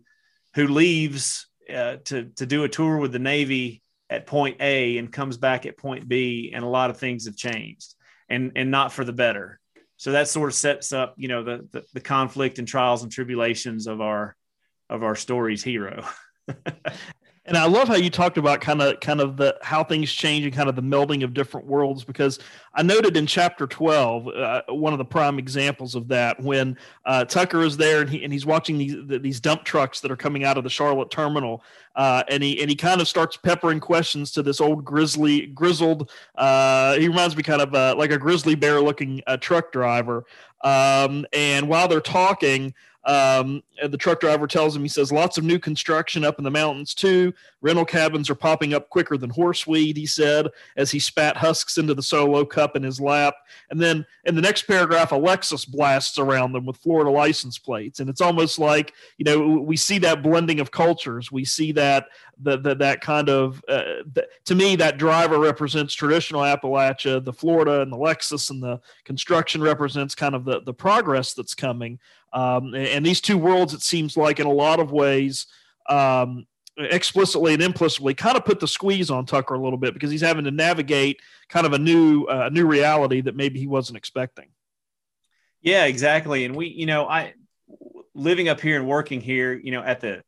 who 0.55 0.67
leaves 0.67 1.48
uh, 1.69 1.97
to 2.05 2.25
to 2.35 2.45
do 2.45 2.63
a 2.63 2.69
tour 2.69 2.97
with 2.97 3.11
the 3.11 3.19
Navy 3.19 3.81
at 4.09 4.25
point 4.25 4.57
A 4.59 4.97
and 4.97 5.11
comes 5.11 5.37
back 5.37 5.65
at 5.65 5.77
point 5.77 6.07
B, 6.07 6.51
and 6.53 6.63
a 6.63 6.67
lot 6.67 6.89
of 6.89 6.97
things 6.97 7.25
have 7.25 7.35
changed, 7.35 7.93
and 8.29 8.53
and 8.55 8.71
not 8.71 8.91
for 8.91 9.03
the 9.03 9.13
better. 9.13 9.59
So 9.97 10.13
that 10.13 10.29
sort 10.29 10.49
of 10.49 10.55
sets 10.55 10.93
up, 10.93 11.15
you 11.17 11.27
know, 11.27 11.43
the 11.43 11.67
the, 11.71 11.83
the 11.93 12.01
conflict 12.01 12.59
and 12.59 12.67
trials 12.67 13.03
and 13.03 13.11
tribulations 13.11 13.87
of 13.87 14.01
our 14.01 14.35
of 14.89 15.03
our 15.03 15.15
story's 15.15 15.63
hero. 15.63 16.05
And 17.49 17.57
I 17.57 17.65
love 17.65 17.87
how 17.87 17.95
you 17.95 18.11
talked 18.11 18.37
about 18.37 18.61
kind 18.61 18.79
of 18.79 18.99
kind 18.99 19.19
of 19.19 19.35
the 19.35 19.57
how 19.63 19.83
things 19.83 20.11
change 20.11 20.45
and 20.45 20.53
kind 20.53 20.69
of 20.69 20.75
the 20.75 20.83
melding 20.83 21.23
of 21.23 21.33
different 21.33 21.65
worlds 21.65 22.03
because 22.03 22.37
I 22.75 22.83
noted 22.83 23.17
in 23.17 23.25
chapter 23.25 23.65
12 23.65 24.27
uh, 24.27 24.61
one 24.69 24.93
of 24.93 24.99
the 24.99 25.05
prime 25.05 25.39
examples 25.39 25.95
of 25.95 26.07
that 26.09 26.39
when 26.39 26.77
uh, 27.05 27.25
Tucker 27.25 27.63
is 27.63 27.75
there 27.75 28.01
and, 28.01 28.09
he, 28.09 28.23
and 28.23 28.31
he's 28.31 28.45
watching 28.45 28.77
these 28.77 28.97
these 29.07 29.39
dump 29.39 29.63
trucks 29.63 29.99
that 30.01 30.11
are 30.11 30.15
coming 30.15 30.43
out 30.43 30.59
of 30.59 30.63
the 30.63 30.69
Charlotte 30.69 31.09
terminal 31.09 31.63
uh, 31.95 32.21
and 32.27 32.43
he 32.43 32.61
and 32.61 32.69
he 32.69 32.75
kind 32.75 33.01
of 33.01 33.07
starts 33.07 33.35
peppering 33.35 33.79
questions 33.79 34.31
to 34.33 34.43
this 34.43 34.61
old 34.61 34.85
grizzly 34.85 35.47
grizzled 35.47 36.11
uh, 36.35 36.99
he 36.99 37.07
reminds 37.07 37.35
me 37.35 37.41
kind 37.41 37.63
of 37.63 37.73
uh, 37.73 37.95
like 37.97 38.11
a 38.11 38.17
grizzly 38.19 38.53
bear 38.53 38.79
looking 38.79 39.23
uh, 39.25 39.37
truck 39.37 39.71
driver. 39.71 40.23
Um, 40.61 41.25
and 41.33 41.67
while 41.67 41.87
they're 41.87 42.01
talking 42.01 42.75
um, 43.05 43.63
the 43.87 43.97
truck 43.97 44.19
driver 44.19 44.45
tells 44.45 44.75
him, 44.75 44.81
he 44.81 44.89
says, 44.89 45.11
lots 45.11 45.37
of 45.37 45.43
new 45.43 45.57
construction 45.57 46.25
up 46.25 46.37
in 46.37 46.43
the 46.43 46.51
mountains 46.51 46.93
too. 46.93 47.33
Rental 47.61 47.85
cabins 47.85 48.29
are 48.29 48.35
popping 48.35 48.73
up 48.73 48.89
quicker 48.89 49.17
than 49.17 49.31
horseweed, 49.31 49.95
he 49.95 50.05
said, 50.05 50.47
as 50.75 50.91
he 50.91 50.99
spat 50.99 51.37
husks 51.37 51.77
into 51.77 51.93
the 51.93 52.03
solo 52.03 52.45
cup 52.45 52.75
in 52.75 52.83
his 52.83 52.99
lap. 52.99 53.33
And 53.69 53.81
then 53.81 54.05
in 54.25 54.35
the 54.35 54.41
next 54.41 54.63
paragraph, 54.63 55.11
a 55.11 55.15
Lexus 55.15 55.67
blasts 55.67 56.19
around 56.19 56.51
them 56.51 56.65
with 56.65 56.77
Florida 56.77 57.09
license 57.09 57.57
plates. 57.57 57.99
And 57.99 58.09
it's 58.09 58.21
almost 58.21 58.59
like, 58.59 58.93
you 59.17 59.25
know, 59.25 59.39
we 59.59 59.77
see 59.77 59.97
that 59.99 60.21
blending 60.21 60.59
of 60.59 60.71
cultures. 60.71 61.31
We 61.31 61.45
see 61.45 61.71
that, 61.73 62.07
the, 62.41 62.57
the 62.57 62.75
that 62.75 63.01
kind 63.01 63.29
of, 63.29 63.63
uh, 63.67 64.03
the, 64.13 64.27
to 64.45 64.55
me, 64.55 64.75
that 64.77 64.97
driver 64.97 65.39
represents 65.39 65.93
traditional 65.93 66.41
Appalachia, 66.41 67.23
the 67.23 67.33
Florida 67.33 67.81
and 67.81 67.91
the 67.91 67.97
Lexus 67.97 68.49
and 68.49 68.61
the 68.61 68.79
construction 69.03 69.61
represents 69.61 70.15
kind 70.15 70.35
of 70.35 70.45
the, 70.45 70.61
the 70.61 70.73
progress 70.73 71.33
that's 71.33 71.55
coming. 71.55 71.99
Um, 72.31 72.73
and 72.75 73.05
these 73.05 73.21
two 73.21 73.37
worlds, 73.37 73.73
it 73.73 73.81
seems 73.81 74.15
like, 74.15 74.39
in 74.39 74.45
a 74.45 74.51
lot 74.51 74.79
of 74.79 74.91
ways, 74.91 75.47
um, 75.89 76.45
explicitly 76.77 77.53
and 77.53 77.61
implicitly, 77.61 78.13
kind 78.13 78.37
of 78.37 78.45
put 78.45 78.59
the 78.59 78.67
squeeze 78.67 79.09
on 79.09 79.25
Tucker 79.25 79.55
a 79.55 79.59
little 79.59 79.77
bit 79.77 79.93
because 79.93 80.11
he's 80.11 80.21
having 80.21 80.45
to 80.45 80.51
navigate 80.51 81.19
kind 81.49 81.65
of 81.65 81.73
a 81.73 81.79
new 81.79 82.25
uh, 82.25 82.49
new 82.49 82.65
reality 82.65 83.21
that 83.21 83.35
maybe 83.35 83.59
he 83.59 83.67
wasn't 83.67 83.97
expecting. 83.97 84.49
Yeah, 85.61 85.85
exactly. 85.85 86.45
And 86.45 86.55
we, 86.55 86.67
you 86.67 86.85
know, 86.85 87.07
I 87.07 87.33
living 88.13 88.49
up 88.49 88.61
here 88.61 88.77
and 88.77 88.87
working 88.87 89.21
here, 89.21 89.53
you 89.53 89.71
know, 89.71 89.81
at 89.81 89.99
the 89.99 90.23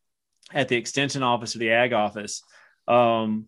at 0.54 0.68
the 0.68 0.76
extension 0.76 1.24
office 1.24 1.56
or 1.56 1.60
the 1.60 1.72
ag 1.72 1.94
office, 1.94 2.44
um, 2.88 3.46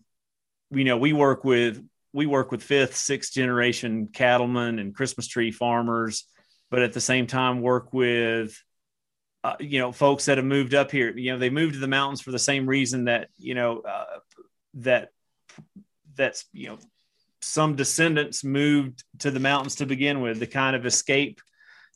you 0.70 0.84
know, 0.84 0.96
we 0.96 1.12
work 1.12 1.44
with 1.44 1.84
we 2.12 2.26
work 2.26 2.52
with 2.52 2.62
fifth, 2.62 2.96
sixth 2.96 3.32
generation 3.32 4.08
cattlemen 4.12 4.78
and 4.78 4.94
Christmas 4.94 5.26
tree 5.26 5.50
farmers 5.50 6.24
but 6.70 6.82
at 6.82 6.92
the 6.92 7.00
same 7.00 7.26
time 7.26 7.60
work 7.60 7.92
with 7.92 8.60
uh, 9.44 9.56
you 9.60 9.78
know 9.78 9.92
folks 9.92 10.24
that 10.24 10.38
have 10.38 10.46
moved 10.46 10.74
up 10.74 10.90
here. 10.90 11.16
You 11.16 11.32
know 11.32 11.38
they 11.38 11.50
moved 11.50 11.74
to 11.74 11.80
the 11.80 11.88
mountains 11.88 12.20
for 12.20 12.32
the 12.32 12.38
same 12.38 12.66
reason 12.66 13.04
that 13.04 13.28
you 13.36 13.54
know 13.54 13.80
uh, 13.80 14.18
that 14.74 15.10
that's 16.16 16.46
you 16.52 16.68
know 16.68 16.78
some 17.42 17.76
descendants 17.76 18.42
moved 18.42 19.04
to 19.18 19.30
the 19.30 19.40
mountains 19.40 19.76
to 19.76 19.86
begin 19.86 20.22
with 20.22 20.40
to 20.40 20.46
kind 20.46 20.74
of 20.74 20.86
escape 20.86 21.40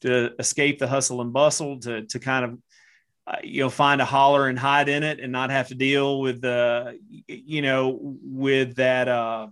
to 0.03 0.33
escape 0.39 0.79
the 0.79 0.87
hustle 0.87 1.23
and 1.23 1.33
bustle 1.33 1.81
to 1.81 2.05
to 2.07 2.19
kind 2.19 2.45
of 2.45 2.59
uh, 3.27 3.37
you 3.43 3.63
know 3.63 3.71
find 3.71 4.01
a 4.01 4.05
holler 4.05 4.47
and 4.47 4.59
hide 4.59 4.89
in 4.89 5.03
it 5.03 5.19
and 5.19 5.33
not 5.33 5.51
have 5.51 5.69
to 5.69 5.75
deal 5.75 6.21
with 6.21 6.41
the 6.43 6.99
you 7.27 7.63
know 7.63 7.99
with 8.23 8.77
that 8.77 9.09
uh 9.09 9.47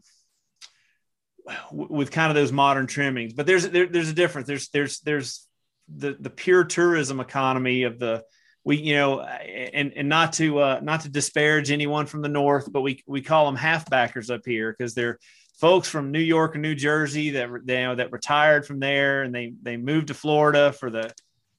with 1.73 2.11
kind 2.11 2.31
of 2.31 2.35
those 2.35 2.53
modern 2.53 2.87
trimmings. 2.87 3.33
But 3.33 3.47
there's 3.47 3.69
there, 3.69 3.87
there's 3.87 4.09
a 4.09 4.15
difference. 4.15 4.47
There's 4.47 4.69
there's 4.69 5.01
there's 5.01 5.47
the 5.95 6.17
the 6.19 6.31
pure 6.31 6.65
tourism 6.65 7.21
economy 7.21 7.85
of 7.85 7.99
the 7.99 8.25
we 8.65 8.79
you 8.79 8.95
know 8.95 9.21
and 9.21 9.93
and 9.95 10.09
not 10.09 10.35
to 10.35 10.59
uh, 10.59 10.81
not 10.83 11.03
to 11.03 11.09
disparage 11.09 11.71
anyone 11.71 12.07
from 12.07 12.23
the 12.23 12.29
north, 12.29 12.71
but 12.71 12.83
we 12.83 13.03
we 13.07 13.23
call 13.23 13.47
them 13.47 13.57
halfbackers 13.57 14.35
up 14.35 14.43
here 14.45 14.75
because 14.77 14.95
they're 14.95 15.19
folks 15.61 15.89
from 15.89 16.13
New 16.13 16.21
York 16.21 16.55
and 16.55 16.63
New 16.63 16.75
Jersey 16.75 17.31
that 17.31 17.49
you 17.49 17.63
know 17.65 17.95
that 17.95 18.13
retired 18.13 18.67
from 18.67 18.81
there 18.81 19.23
and 19.23 19.35
they 19.35 19.55
they 19.63 19.77
moved 19.77 20.09
to 20.09 20.15
Florida 20.15 20.73
for 20.73 20.91
the 20.91 21.13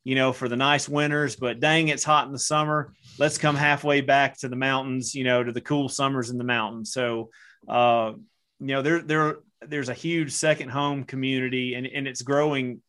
you 0.03 0.15
know 0.15 0.31
for 0.31 0.47
the 0.47 0.55
nice 0.55 0.87
winters 0.87 1.35
but 1.35 1.59
dang 1.59 1.89
it's 1.89 2.03
hot 2.05 2.27
in 2.27 2.31
the 2.31 2.39
summer 2.39 2.93
let's 3.19 3.37
come 3.37 3.57
halfway 3.57 3.99
back 3.99 4.37
to 4.37 4.47
the 4.47 4.55
mountains 4.55 5.13
you 5.13 5.25
know 5.25 5.43
to 5.43 5.51
the 5.51 5.59
cool 5.59 5.89
summers 5.89 6.29
in 6.29 6.37
the 6.37 6.45
mountains 6.45 6.93
so 6.93 7.29
uh 7.67 8.13
you 8.61 8.67
know 8.67 8.81
there 8.81 9.01
there 9.01 9.39
there's 9.61 9.89
a 9.89 9.93
huge 9.93 10.31
second 10.31 10.69
home 10.69 11.03
community 11.03 11.73
and 11.73 11.87
and 11.87 12.07
it's 12.07 12.21
growing 12.21 12.81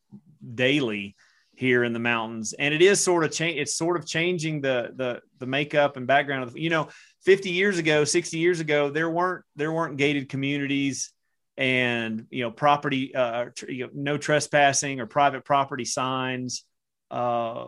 daily 0.54 1.16
here 1.58 1.82
in 1.82 1.92
the 1.92 1.98
mountains. 1.98 2.54
And 2.56 2.72
it 2.72 2.82
is 2.82 3.00
sort 3.00 3.24
of 3.24 3.32
change 3.32 3.58
it's 3.58 3.74
sort 3.74 3.96
of 3.96 4.06
changing 4.06 4.60
the 4.60 4.90
the 4.94 5.20
the 5.38 5.46
makeup 5.46 5.96
and 5.96 6.06
background 6.06 6.44
of 6.44 6.52
the, 6.52 6.60
you 6.60 6.70
know 6.70 6.88
50 7.24 7.50
years 7.50 7.78
ago 7.78 8.04
60 8.04 8.38
years 8.38 8.60
ago 8.60 8.90
there 8.90 9.10
weren't 9.10 9.44
there 9.56 9.72
weren't 9.72 9.96
gated 9.96 10.28
communities 10.28 11.12
and 11.56 12.26
you 12.30 12.44
know 12.44 12.52
property 12.52 13.12
uh 13.14 13.46
you 13.68 13.86
know, 13.86 13.90
no 13.92 14.16
trespassing 14.16 15.00
or 15.00 15.06
private 15.06 15.44
property 15.44 15.84
signs 15.84 16.64
uh 17.10 17.66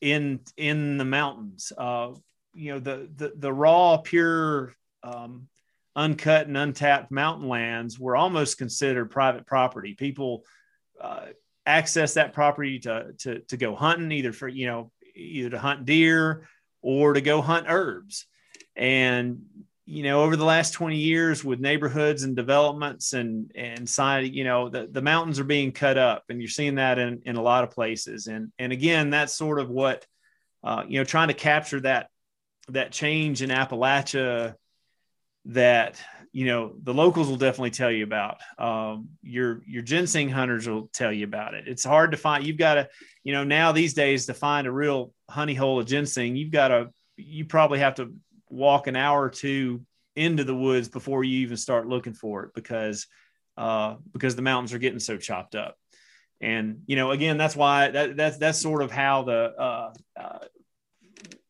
in 0.00 0.40
in 0.56 0.98
the 0.98 1.04
mountains. 1.04 1.72
Uh 1.76 2.10
you 2.54 2.72
know 2.72 2.80
the 2.80 3.08
the, 3.14 3.32
the 3.36 3.52
raw 3.52 3.98
pure 3.98 4.74
um 5.04 5.48
uncut 5.96 6.46
and 6.46 6.56
untapped 6.56 7.10
mountain 7.10 7.48
lands 7.48 7.98
were 7.98 8.16
almost 8.16 8.58
considered 8.58 9.10
private 9.10 9.46
property 9.46 9.94
people 9.94 10.44
uh, 11.00 11.26
access 11.66 12.14
that 12.14 12.32
property 12.32 12.78
to, 12.80 13.12
to, 13.18 13.40
to 13.40 13.56
go 13.56 13.74
hunting, 13.74 14.12
either 14.12 14.32
for, 14.32 14.48
you 14.48 14.66
know, 14.66 14.90
either 15.14 15.50
to 15.50 15.58
hunt 15.58 15.84
deer 15.84 16.46
or 16.82 17.14
to 17.14 17.20
go 17.20 17.40
hunt 17.40 17.66
herbs. 17.68 18.26
And, 18.76 19.42
you 19.86 20.02
know, 20.02 20.22
over 20.22 20.36
the 20.36 20.44
last 20.44 20.72
20 20.72 20.96
years 20.96 21.44
with 21.44 21.60
neighborhoods 21.60 22.22
and 22.22 22.34
developments 22.34 23.12
and, 23.12 23.52
and 23.54 23.88
side, 23.88 24.34
you 24.34 24.44
know, 24.44 24.68
the, 24.68 24.88
the 24.90 25.02
mountains 25.02 25.38
are 25.38 25.44
being 25.44 25.72
cut 25.72 25.96
up 25.96 26.24
and 26.28 26.40
you're 26.40 26.48
seeing 26.48 26.76
that 26.76 26.98
in, 26.98 27.22
in 27.24 27.36
a 27.36 27.42
lot 27.42 27.64
of 27.64 27.70
places. 27.70 28.26
And, 28.26 28.52
and 28.58 28.72
again, 28.72 29.10
that's 29.10 29.34
sort 29.34 29.60
of 29.60 29.70
what, 29.70 30.06
uh, 30.62 30.84
you 30.88 30.98
know, 30.98 31.04
trying 31.04 31.28
to 31.28 31.34
capture 31.34 31.80
that, 31.80 32.08
that 32.68 32.92
change 32.92 33.42
in 33.42 33.50
Appalachia 33.50 34.54
that 35.46 36.00
you 36.32 36.46
know 36.46 36.74
the 36.82 36.94
locals 36.94 37.28
will 37.28 37.36
definitely 37.36 37.70
tell 37.70 37.90
you 37.90 38.04
about. 38.04 38.38
Um, 38.58 39.10
your 39.22 39.62
your 39.66 39.82
ginseng 39.82 40.28
hunters 40.28 40.68
will 40.68 40.88
tell 40.92 41.12
you 41.12 41.24
about 41.24 41.54
it. 41.54 41.68
It's 41.68 41.84
hard 41.84 42.10
to 42.10 42.16
find 42.16 42.44
you've 42.44 42.58
got 42.58 42.74
to 42.74 42.88
you 43.22 43.32
know 43.32 43.44
now 43.44 43.72
these 43.72 43.94
days 43.94 44.26
to 44.26 44.34
find 44.34 44.66
a 44.66 44.72
real 44.72 45.12
honey 45.30 45.54
hole 45.54 45.80
of 45.80 45.86
ginseng 45.86 46.36
you've 46.36 46.50
got 46.50 46.68
to 46.68 46.90
you 47.16 47.44
probably 47.44 47.78
have 47.78 47.94
to 47.96 48.14
walk 48.50 48.86
an 48.86 48.96
hour 48.96 49.22
or 49.22 49.30
two 49.30 49.84
into 50.16 50.44
the 50.44 50.54
woods 50.54 50.88
before 50.88 51.24
you 51.24 51.40
even 51.40 51.56
start 51.56 51.88
looking 51.88 52.14
for 52.14 52.44
it 52.44 52.54
because 52.54 53.06
uh, 53.56 53.96
because 54.12 54.34
the 54.36 54.42
mountains 54.42 54.72
are 54.72 54.78
getting 54.78 54.98
so 54.98 55.16
chopped 55.16 55.54
up. 55.54 55.76
And 56.40 56.82
you 56.86 56.96
know 56.96 57.12
again 57.12 57.38
that's 57.38 57.54
why 57.54 57.90
that 57.90 58.16
that's 58.16 58.38
that's 58.38 58.60
sort 58.60 58.82
of 58.82 58.90
how 58.90 59.22
the 59.22 59.52
uh, 59.56 59.92
uh, 60.18 60.38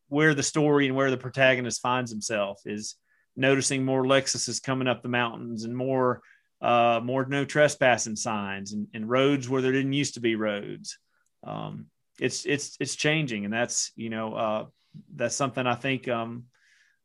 where 0.09 0.35
the 0.35 0.43
story 0.43 0.87
and 0.87 0.95
where 0.95 1.11
the 1.11 1.17
protagonist 1.17 1.81
finds 1.81 2.11
himself 2.11 2.61
is 2.67 2.97
noticing 3.37 3.85
more 3.85 4.05
Lexuses 4.05 4.63
coming 4.63 4.89
up 4.89 5.03
the 5.03 5.09
mountains 5.09 5.65
and 5.65 5.77
more 5.77 6.23
uh, 6.61 7.01
more 7.03 7.27
no 7.27 7.45
trespassing 7.45 8.17
signs 8.17 8.73
and, 8.73 8.87
and, 8.95 9.09
roads 9.09 9.49
where 9.51 9.61
there 9.61 9.73
didn't 9.73 9.93
used 9.93 10.15
to 10.15 10.21
be 10.21 10.35
roads. 10.35 10.99
Um, 11.43 11.87
it's 12.19 12.47
it's 12.47 12.77
it's 12.81 12.97
changing, 12.97 13.45
and 13.45 13.53
that's 13.53 13.93
you 13.97 14.09
know 14.09 14.35
uh, 14.35 14.67
that's 15.15 15.37
something 15.37 15.67
I 15.67 15.75
think 15.75 16.09
um, 16.09 16.45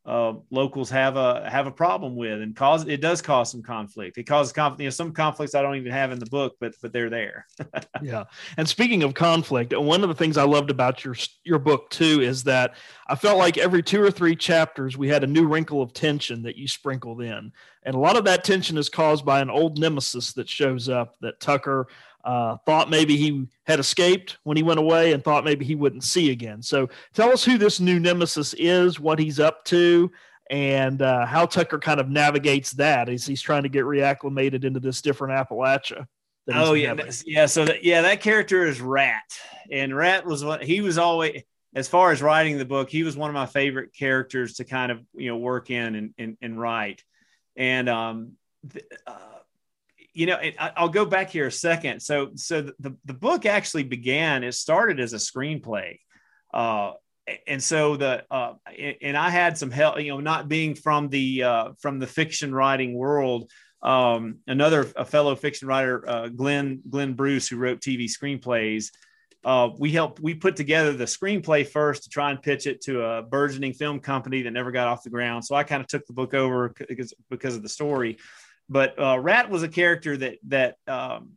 uh, 0.09 0.33
locals 0.49 0.89
have 0.89 1.17
a 1.17 1.47
have 1.47 1.67
a 1.67 1.71
problem 1.71 2.15
with, 2.15 2.41
and 2.41 2.55
cause 2.55 2.87
it 2.87 2.99
does 2.99 3.21
cause 3.21 3.51
some 3.51 3.61
conflict. 3.61 4.17
It 4.17 4.23
causes 4.23 4.51
conflict. 4.51 4.81
You 4.81 4.87
know, 4.87 4.91
some 4.91 5.13
conflicts 5.13 5.53
I 5.53 5.61
don't 5.61 5.75
even 5.75 5.91
have 5.91 6.11
in 6.11 6.17
the 6.17 6.25
book, 6.25 6.55
but 6.59 6.73
but 6.81 6.91
they're 6.91 7.11
there. 7.11 7.45
yeah. 8.01 8.23
And 8.57 8.67
speaking 8.67 9.03
of 9.03 9.13
conflict, 9.13 9.77
one 9.77 10.01
of 10.01 10.09
the 10.09 10.15
things 10.15 10.35
I 10.35 10.45
loved 10.45 10.71
about 10.71 11.05
your 11.05 11.15
your 11.43 11.59
book 11.59 11.91
too 11.91 12.21
is 12.21 12.43
that 12.45 12.73
I 13.07 13.13
felt 13.13 13.37
like 13.37 13.59
every 13.59 13.83
two 13.83 14.01
or 14.01 14.09
three 14.09 14.35
chapters 14.35 14.97
we 14.97 15.09
had 15.09 15.23
a 15.23 15.27
new 15.27 15.47
wrinkle 15.47 15.79
of 15.79 15.93
tension 15.93 16.41
that 16.41 16.55
you 16.55 16.67
sprinkled 16.67 17.21
in, 17.21 17.51
and 17.83 17.93
a 17.93 17.99
lot 17.99 18.17
of 18.17 18.25
that 18.25 18.43
tension 18.43 18.79
is 18.79 18.89
caused 18.89 19.23
by 19.23 19.41
an 19.41 19.51
old 19.51 19.77
nemesis 19.77 20.33
that 20.33 20.49
shows 20.49 20.89
up 20.89 21.17
that 21.21 21.39
Tucker 21.39 21.87
uh, 22.23 22.57
thought 22.65 22.89
maybe 22.89 23.15
he 23.15 23.47
had 23.65 23.79
escaped 23.79 24.37
when 24.43 24.57
he 24.57 24.63
went 24.63 24.79
away 24.79 25.13
and 25.13 25.23
thought 25.23 25.45
maybe 25.45 25.65
he 25.65 25.75
wouldn't 25.75 26.03
see 26.03 26.31
again. 26.31 26.61
So 26.61 26.89
tell 27.13 27.31
us 27.31 27.43
who 27.43 27.57
this 27.57 27.79
new 27.79 27.99
nemesis 27.99 28.53
is, 28.55 28.99
what 28.99 29.19
he's 29.19 29.39
up 29.39 29.63
to, 29.65 30.11
and 30.49 31.01
uh, 31.01 31.25
how 31.25 31.45
Tucker 31.45 31.79
kind 31.79 31.99
of 31.99 32.09
navigates 32.09 32.71
that 32.71 33.07
as 33.07 33.25
he's 33.25 33.41
trying 33.41 33.63
to 33.63 33.69
get 33.69 33.85
reacclimated 33.85 34.63
into 34.63 34.79
this 34.79 35.01
different 35.01 35.33
Appalachia. 35.33 36.07
Oh 36.51 36.73
yeah, 36.73 36.95
yeah. 37.25 37.45
So 37.45 37.65
that, 37.65 37.83
yeah, 37.83 38.01
that 38.01 38.21
character 38.21 38.65
is 38.65 38.81
Rat, 38.81 39.39
and 39.71 39.95
Rat 39.95 40.25
was 40.25 40.43
what 40.43 40.63
he 40.63 40.81
was 40.81 40.97
always. 40.97 41.43
As 41.75 41.87
far 41.87 42.11
as 42.11 42.23
writing 42.23 42.57
the 42.57 42.65
book, 42.65 42.89
he 42.89 43.03
was 43.03 43.15
one 43.15 43.29
of 43.29 43.35
my 43.35 43.45
favorite 43.45 43.93
characters 43.93 44.55
to 44.55 44.63
kind 44.63 44.91
of 44.91 44.99
you 45.13 45.29
know 45.29 45.37
work 45.37 45.69
in 45.69 45.95
and 45.95 46.13
and, 46.17 46.37
and 46.41 46.59
write. 46.59 47.03
And 47.55 47.87
um, 47.87 48.31
uh, 49.05 49.13
you 50.13 50.25
know, 50.25 50.39
I'll 50.59 50.89
go 50.89 51.05
back 51.05 51.29
here 51.29 51.47
a 51.47 51.51
second. 51.51 52.01
So, 52.01 52.31
so 52.35 52.61
the, 52.79 52.95
the 53.05 53.13
book 53.13 53.45
actually 53.45 53.83
began, 53.83 54.43
it 54.43 54.53
started 54.53 54.99
as 54.99 55.13
a 55.13 55.17
screenplay. 55.17 55.99
Uh, 56.53 56.93
and 57.47 57.61
so 57.61 57.95
the, 57.95 58.23
uh, 58.31 58.53
and 59.01 59.15
I 59.15 59.29
had 59.29 59.57
some 59.57 59.69
help, 59.69 59.99
you 59.99 60.09
know, 60.09 60.19
not 60.19 60.47
being 60.47 60.73
from 60.73 61.09
the, 61.09 61.43
uh, 61.43 61.69
from 61.79 61.99
the 61.99 62.07
fiction 62.07 62.53
writing 62.53 62.93
world. 62.93 63.51
Um, 63.81 64.39
another, 64.47 64.83
fellow 64.83 65.35
fiction 65.35 65.67
writer, 65.67 66.03
uh, 66.09 66.27
Glenn, 66.29 66.81
Glenn 66.89 67.13
Bruce, 67.13 67.47
who 67.47 67.57
wrote 67.57 67.79
TV 67.79 68.09
screenplays, 68.09 68.89
uh, 69.45 69.69
we 69.77 69.91
helped 69.91 70.19
we 70.19 70.33
put 70.33 70.55
together 70.55 70.91
the 70.91 71.05
screenplay 71.05 71.65
first 71.65 72.03
to 72.03 72.09
try 72.09 72.29
and 72.29 72.41
pitch 72.41 72.67
it 72.67 72.81
to 72.81 73.01
a 73.01 73.21
burgeoning 73.21 73.73
film 73.73 73.99
company 73.99 74.41
that 74.41 74.51
never 74.51 74.71
got 74.71 74.87
off 74.87 75.03
the 75.03 75.09
ground 75.09 75.45
so 75.45 75.55
i 75.55 75.63
kind 75.63 75.81
of 75.81 75.87
took 75.87 76.05
the 76.07 76.13
book 76.13 76.33
over 76.33 76.73
because 76.89 77.13
because 77.29 77.55
of 77.55 77.63
the 77.63 77.69
story 77.69 78.17
but 78.69 78.99
uh, 78.99 79.19
Rat 79.19 79.49
was 79.49 79.63
a 79.63 79.67
character 79.67 80.15
that 80.17 80.37
that 80.47 80.75
um, 80.87 81.31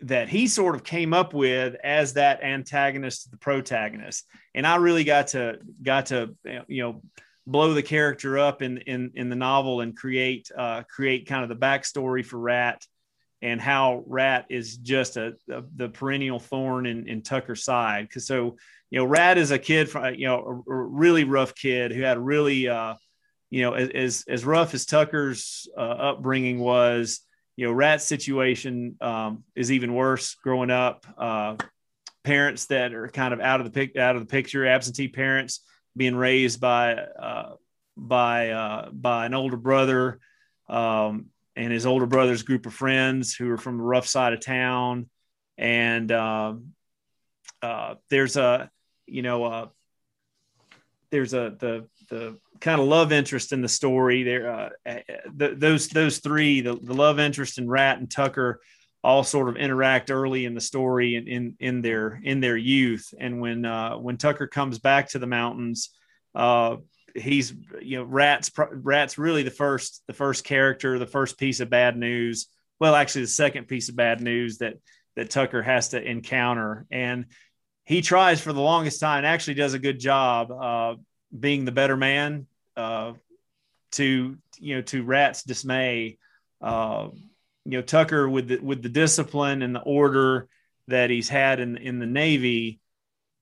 that 0.00 0.28
he 0.28 0.46
sort 0.46 0.74
of 0.74 0.84
came 0.84 1.12
up 1.12 1.34
with 1.34 1.74
as 1.82 2.14
that 2.14 2.42
antagonist 2.42 3.24
to 3.24 3.30
the 3.30 3.38
protagonist, 3.38 4.24
and 4.54 4.66
I 4.66 4.76
really 4.76 5.04
got 5.04 5.28
to 5.28 5.58
got 5.82 6.06
to 6.06 6.36
you 6.68 6.82
know 6.82 7.02
blow 7.46 7.74
the 7.74 7.82
character 7.82 8.38
up 8.38 8.62
in 8.62 8.78
in 8.78 9.12
in 9.14 9.28
the 9.28 9.36
novel 9.36 9.80
and 9.80 9.96
create 9.96 10.48
uh, 10.56 10.82
create 10.82 11.26
kind 11.26 11.42
of 11.42 11.48
the 11.48 11.56
backstory 11.56 12.24
for 12.24 12.38
Rat 12.38 12.84
and 13.42 13.60
how 13.60 14.02
Rat 14.06 14.46
is 14.48 14.76
just 14.76 15.16
a, 15.16 15.36
a 15.50 15.62
the 15.74 15.88
perennial 15.88 16.38
thorn 16.38 16.86
in, 16.86 17.08
in 17.08 17.22
Tucker's 17.22 17.64
side. 17.64 18.08
Because 18.08 18.26
so 18.26 18.56
you 18.90 19.00
know, 19.00 19.04
Rat 19.04 19.38
is 19.38 19.50
a 19.50 19.58
kid 19.58 19.90
from 19.90 20.14
you 20.14 20.26
know 20.26 20.62
a, 20.68 20.72
a 20.72 20.76
really 20.76 21.24
rough 21.24 21.54
kid 21.54 21.92
who 21.92 22.02
had 22.02 22.18
really 22.18 22.68
uh, 22.68 22.94
you 23.50 23.62
know, 23.62 23.74
as 23.74 24.24
as 24.28 24.44
rough 24.44 24.74
as 24.74 24.86
Tucker's 24.86 25.68
uh, 25.76 25.80
upbringing 25.80 26.58
was, 26.58 27.20
you 27.56 27.66
know, 27.66 27.72
Rat's 27.72 28.04
situation 28.04 28.96
um, 29.00 29.44
is 29.54 29.70
even 29.70 29.94
worse. 29.94 30.34
Growing 30.34 30.70
up, 30.70 31.06
uh, 31.16 31.56
parents 32.24 32.66
that 32.66 32.92
are 32.92 33.08
kind 33.08 33.32
of 33.32 33.40
out 33.40 33.60
of 33.60 33.66
the 33.66 33.70
pic- 33.70 33.96
out 33.96 34.16
of 34.16 34.22
the 34.22 34.26
picture, 34.26 34.66
absentee 34.66 35.08
parents 35.08 35.60
being 35.96 36.16
raised 36.16 36.60
by 36.60 36.94
uh, 36.94 37.54
by 37.96 38.50
uh, 38.50 38.90
by 38.90 39.26
an 39.26 39.34
older 39.34 39.56
brother 39.56 40.20
um, 40.68 41.26
and 41.54 41.72
his 41.72 41.86
older 41.86 42.06
brother's 42.06 42.42
group 42.42 42.66
of 42.66 42.74
friends 42.74 43.34
who 43.34 43.50
are 43.50 43.56
from 43.56 43.78
the 43.78 43.84
rough 43.84 44.06
side 44.06 44.32
of 44.32 44.40
town, 44.40 45.08
and 45.56 46.12
um, 46.12 46.72
uh, 47.62 47.94
there's 48.10 48.36
a 48.36 48.70
you 49.06 49.22
know 49.22 49.44
uh, 49.44 49.68
there's 51.10 51.32
a 51.32 51.54
the 51.58 51.86
the 52.08 52.38
kind 52.60 52.80
of 52.80 52.86
love 52.86 53.12
interest 53.12 53.52
in 53.52 53.60
the 53.60 53.68
story. 53.68 54.22
There, 54.22 54.70
uh, 54.86 55.00
those 55.32 55.88
those 55.88 56.18
three, 56.18 56.60
the, 56.60 56.74
the 56.74 56.94
love 56.94 57.18
interest 57.18 57.58
in 57.58 57.68
Rat 57.68 57.98
and 57.98 58.10
Tucker, 58.10 58.60
all 59.02 59.24
sort 59.24 59.48
of 59.48 59.56
interact 59.56 60.10
early 60.10 60.44
in 60.44 60.54
the 60.54 60.60
story 60.60 61.14
and 61.16 61.28
in, 61.28 61.56
in 61.60 61.82
their 61.82 62.20
in 62.22 62.40
their 62.40 62.56
youth. 62.56 63.14
And 63.18 63.40
when 63.40 63.64
uh, 63.64 63.96
when 63.96 64.16
Tucker 64.16 64.46
comes 64.46 64.78
back 64.78 65.10
to 65.10 65.18
the 65.18 65.26
mountains, 65.26 65.90
uh, 66.34 66.76
he's 67.14 67.54
you 67.80 67.98
know 67.98 68.04
Rat's 68.04 68.50
Rat's 68.56 69.18
really 69.18 69.42
the 69.42 69.50
first 69.50 70.02
the 70.06 70.14
first 70.14 70.44
character, 70.44 70.98
the 70.98 71.06
first 71.06 71.38
piece 71.38 71.60
of 71.60 71.70
bad 71.70 71.96
news. 71.96 72.46
Well, 72.80 72.94
actually, 72.94 73.22
the 73.22 73.28
second 73.28 73.68
piece 73.68 73.88
of 73.88 73.96
bad 73.96 74.20
news 74.20 74.58
that 74.58 74.74
that 75.16 75.30
Tucker 75.30 75.62
has 75.62 75.90
to 75.90 76.02
encounter 76.02 76.86
and. 76.90 77.26
He 77.88 78.02
tries 78.02 78.40
for 78.40 78.52
the 78.52 78.60
longest 78.60 78.98
time, 78.98 79.24
actually 79.24 79.54
does 79.54 79.74
a 79.74 79.78
good 79.78 80.00
job 80.00 80.50
uh, 80.50 80.96
being 81.38 81.64
the 81.64 81.72
better 81.72 81.96
man 81.96 82.46
uh, 82.76 83.12
to 83.92 84.36
you 84.58 84.76
know 84.76 84.82
to 84.82 85.02
Rat's 85.02 85.42
dismay. 85.42 86.18
Uh, 86.60 87.08
you 87.66 87.72
know 87.72 87.82
Tucker 87.82 88.28
with 88.28 88.48
the 88.48 88.58
with 88.58 88.82
the 88.82 88.88
discipline 88.88 89.62
and 89.62 89.74
the 89.74 89.80
order 89.80 90.48
that 90.88 91.10
he's 91.10 91.28
had 91.28 91.58
in 91.60 91.76
in 91.76 91.98
the 91.98 92.06
Navy, 92.06 92.80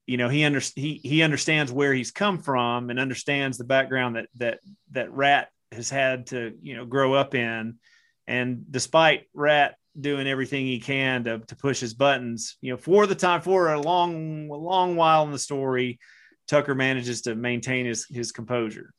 you 0.07 0.17
know 0.17 0.29
he 0.29 0.45
under, 0.45 0.61
he 0.75 1.01
he 1.03 1.23
understands 1.23 1.71
where 1.71 1.93
he's 1.93 2.11
come 2.11 2.39
from 2.39 2.91
and 2.91 2.99
understands 2.99 3.59
the 3.59 3.65
background 3.65 4.17
that 4.17 4.29
that 4.37 4.61
that 4.93 5.13
Rat 5.13 5.49
has 5.73 5.91
had 5.91 6.29
to 6.29 6.55
you 6.63 6.77
know 6.77 6.87
grow 6.87 7.13
up 7.13 7.35
in, 7.35 7.79
and 8.27 8.65
despite 8.71 9.25
Rat 9.35 9.77
doing 9.99 10.27
everything 10.27 10.67
he 10.67 10.81
can 10.81 11.25
to 11.25 11.39
to 11.41 11.57
push 11.57 11.81
his 11.81 11.95
buttons, 11.95 12.57
you 12.63 12.73
know 12.73 12.79
for 12.79 13.07
the 13.07 13.15
time 13.15 13.43
for 13.43 13.73
a 13.73 13.81
long 13.81 14.49
long 14.49 14.97
while 14.97 15.25
in 15.25 15.33
the 15.33 15.39
story, 15.39 15.99
Tucker 16.47 16.75
manages 16.75 17.23
to 17.23 17.35
maintain 17.35 17.87
his 17.87 18.07
his 18.07 18.33
composure. 18.33 18.93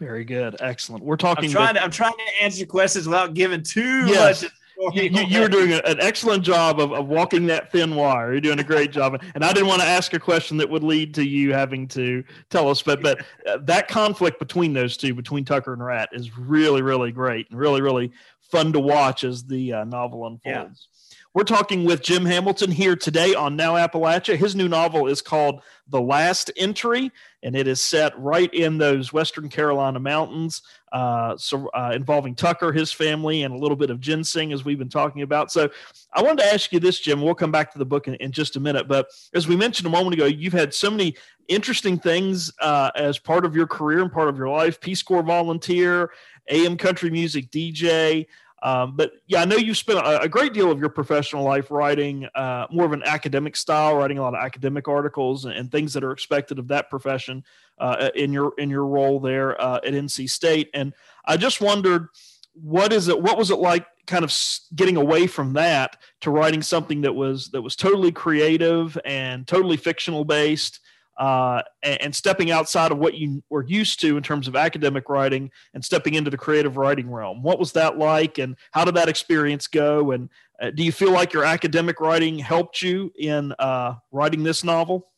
Very 0.00 0.24
good. 0.24 0.56
Excellent. 0.60 1.04
We're 1.04 1.16
talking. 1.16 1.44
I'm 1.44 1.50
trying, 1.50 1.74
to, 1.74 1.82
I'm 1.82 1.90
trying 1.90 2.12
to 2.12 2.44
answer 2.44 2.64
questions 2.64 3.06
without 3.06 3.34
giving 3.34 3.62
too 3.62 4.06
yes. 4.06 4.42
much. 4.42 4.52
You, 4.94 5.02
you, 5.02 5.20
you, 5.26 5.40
were 5.40 5.48
doing 5.48 5.72
an 5.72 6.00
excellent 6.00 6.42
job 6.42 6.80
of, 6.80 6.92
of 6.92 7.06
walking 7.06 7.44
that 7.48 7.70
thin 7.70 7.94
wire. 7.94 8.32
You're 8.32 8.40
doing 8.40 8.60
a 8.60 8.64
great 8.64 8.92
job. 8.92 9.22
And 9.34 9.44
I 9.44 9.52
didn't 9.52 9.68
want 9.68 9.82
to 9.82 9.86
ask 9.86 10.14
a 10.14 10.18
question 10.18 10.56
that 10.56 10.70
would 10.70 10.82
lead 10.82 11.12
to 11.16 11.22
you 11.22 11.52
having 11.52 11.86
to 11.88 12.24
tell 12.48 12.70
us, 12.70 12.80
but 12.80 13.02
but 13.02 13.20
uh, 13.46 13.58
that 13.64 13.88
conflict 13.88 14.38
between 14.38 14.72
those 14.72 14.96
two, 14.96 15.12
between 15.12 15.44
Tucker 15.44 15.74
and 15.74 15.84
Rat, 15.84 16.08
is 16.12 16.38
really 16.38 16.80
really 16.80 17.12
great 17.12 17.50
and 17.50 17.58
really 17.58 17.82
really 17.82 18.10
fun 18.40 18.72
to 18.72 18.80
watch 18.80 19.22
as 19.22 19.44
the 19.44 19.74
uh, 19.74 19.84
novel 19.84 20.26
unfolds. 20.26 20.88
Yeah. 20.90 20.99
We're 21.32 21.44
talking 21.44 21.84
with 21.84 22.02
Jim 22.02 22.24
Hamilton 22.24 22.72
here 22.72 22.96
today 22.96 23.36
on 23.36 23.54
Now 23.54 23.74
Appalachia. 23.74 24.34
His 24.34 24.56
new 24.56 24.66
novel 24.66 25.06
is 25.06 25.22
called 25.22 25.62
The 25.86 26.00
Last 26.00 26.50
Entry, 26.56 27.12
and 27.44 27.54
it 27.54 27.68
is 27.68 27.80
set 27.80 28.18
right 28.18 28.52
in 28.52 28.78
those 28.78 29.12
Western 29.12 29.48
Carolina 29.48 30.00
mountains, 30.00 30.62
uh, 30.90 31.36
so, 31.36 31.68
uh, 31.68 31.92
involving 31.94 32.34
Tucker, 32.34 32.72
his 32.72 32.92
family, 32.92 33.44
and 33.44 33.54
a 33.54 33.56
little 33.56 33.76
bit 33.76 33.90
of 33.90 34.00
ginseng, 34.00 34.52
as 34.52 34.64
we've 34.64 34.80
been 34.80 34.88
talking 34.88 35.22
about. 35.22 35.52
So 35.52 35.70
I 36.12 36.20
wanted 36.20 36.38
to 36.38 36.52
ask 36.52 36.72
you 36.72 36.80
this, 36.80 36.98
Jim. 36.98 37.22
We'll 37.22 37.36
come 37.36 37.52
back 37.52 37.70
to 37.74 37.78
the 37.78 37.86
book 37.86 38.08
in, 38.08 38.14
in 38.14 38.32
just 38.32 38.56
a 38.56 38.60
minute. 38.60 38.88
But 38.88 39.06
as 39.32 39.46
we 39.46 39.54
mentioned 39.54 39.86
a 39.86 39.90
moment 39.90 40.14
ago, 40.14 40.26
you've 40.26 40.52
had 40.52 40.74
so 40.74 40.90
many 40.90 41.14
interesting 41.46 41.96
things 41.96 42.52
uh, 42.60 42.90
as 42.96 43.20
part 43.20 43.44
of 43.44 43.54
your 43.54 43.68
career 43.68 44.02
and 44.02 44.10
part 44.10 44.28
of 44.28 44.36
your 44.36 44.48
life 44.48 44.80
Peace 44.80 45.04
Corps 45.04 45.22
volunteer, 45.22 46.10
AM 46.48 46.76
country 46.76 47.08
music 47.08 47.52
DJ. 47.52 48.26
Um, 48.62 48.94
but 48.94 49.12
yeah, 49.26 49.40
I 49.40 49.44
know 49.46 49.56
you 49.56 49.74
spent 49.74 50.00
a, 50.00 50.22
a, 50.22 50.28
great 50.28 50.52
deal 50.52 50.70
of 50.70 50.78
your 50.78 50.90
professional 50.90 51.44
life 51.44 51.70
writing 51.70 52.26
uh, 52.34 52.66
more 52.70 52.84
of 52.84 52.92
an 52.92 53.02
academic 53.04 53.56
style, 53.56 53.96
writing 53.96 54.18
a 54.18 54.22
lot 54.22 54.34
of 54.34 54.40
academic 54.40 54.86
articles 54.86 55.46
and, 55.46 55.54
and 55.54 55.72
things 55.72 55.94
that 55.94 56.04
are 56.04 56.12
expected 56.12 56.58
of 56.58 56.68
that 56.68 56.90
profession 56.90 57.42
uh, 57.78 58.10
in 58.14 58.32
your 58.32 58.52
in 58.58 58.68
your 58.68 58.84
role 58.84 59.18
there 59.18 59.60
uh, 59.60 59.76
at 59.76 59.94
NC 59.94 60.28
State. 60.28 60.68
And 60.74 60.92
I 61.24 61.38
just 61.38 61.62
wondered, 61.62 62.08
what 62.52 62.92
is 62.92 63.08
it? 63.08 63.20
What 63.20 63.38
was 63.38 63.50
it 63.50 63.58
like, 63.58 63.86
kind 64.06 64.24
of 64.24 64.36
getting 64.74 64.96
away 64.96 65.26
from 65.26 65.54
that 65.54 65.96
to 66.20 66.30
writing 66.30 66.60
something 66.60 67.00
that 67.00 67.14
was 67.14 67.48
that 67.50 67.62
was 67.62 67.76
totally 67.76 68.12
creative 68.12 68.98
and 69.06 69.46
totally 69.46 69.78
fictional 69.78 70.24
based? 70.24 70.80
Uh, 71.20 71.62
and, 71.82 72.14
stepping 72.14 72.50
outside 72.50 72.90
of 72.90 72.98
what 72.98 73.12
you 73.12 73.42
were 73.50 73.64
used 73.66 74.00
to 74.00 74.16
in 74.16 74.22
terms 74.22 74.48
of 74.48 74.56
academic 74.56 75.10
writing 75.10 75.50
and 75.74 75.84
stepping 75.84 76.14
into 76.14 76.30
the 76.30 76.36
creative 76.36 76.78
writing 76.78 77.10
realm. 77.10 77.42
What 77.42 77.58
was 77.58 77.72
that 77.72 77.98
like, 77.98 78.38
and 78.38 78.56
how 78.72 78.86
did 78.86 78.94
that 78.94 79.10
experience 79.10 79.66
go? 79.66 80.12
And 80.12 80.30
uh, 80.62 80.70
do 80.70 80.82
you 80.82 80.92
feel 80.92 81.12
like 81.12 81.34
your 81.34 81.44
academic 81.44 82.00
writing 82.00 82.38
helped 82.38 82.80
you 82.80 83.12
in 83.18 83.52
uh, 83.58 83.96
writing 84.10 84.42
this 84.42 84.64
novel? 84.64 85.10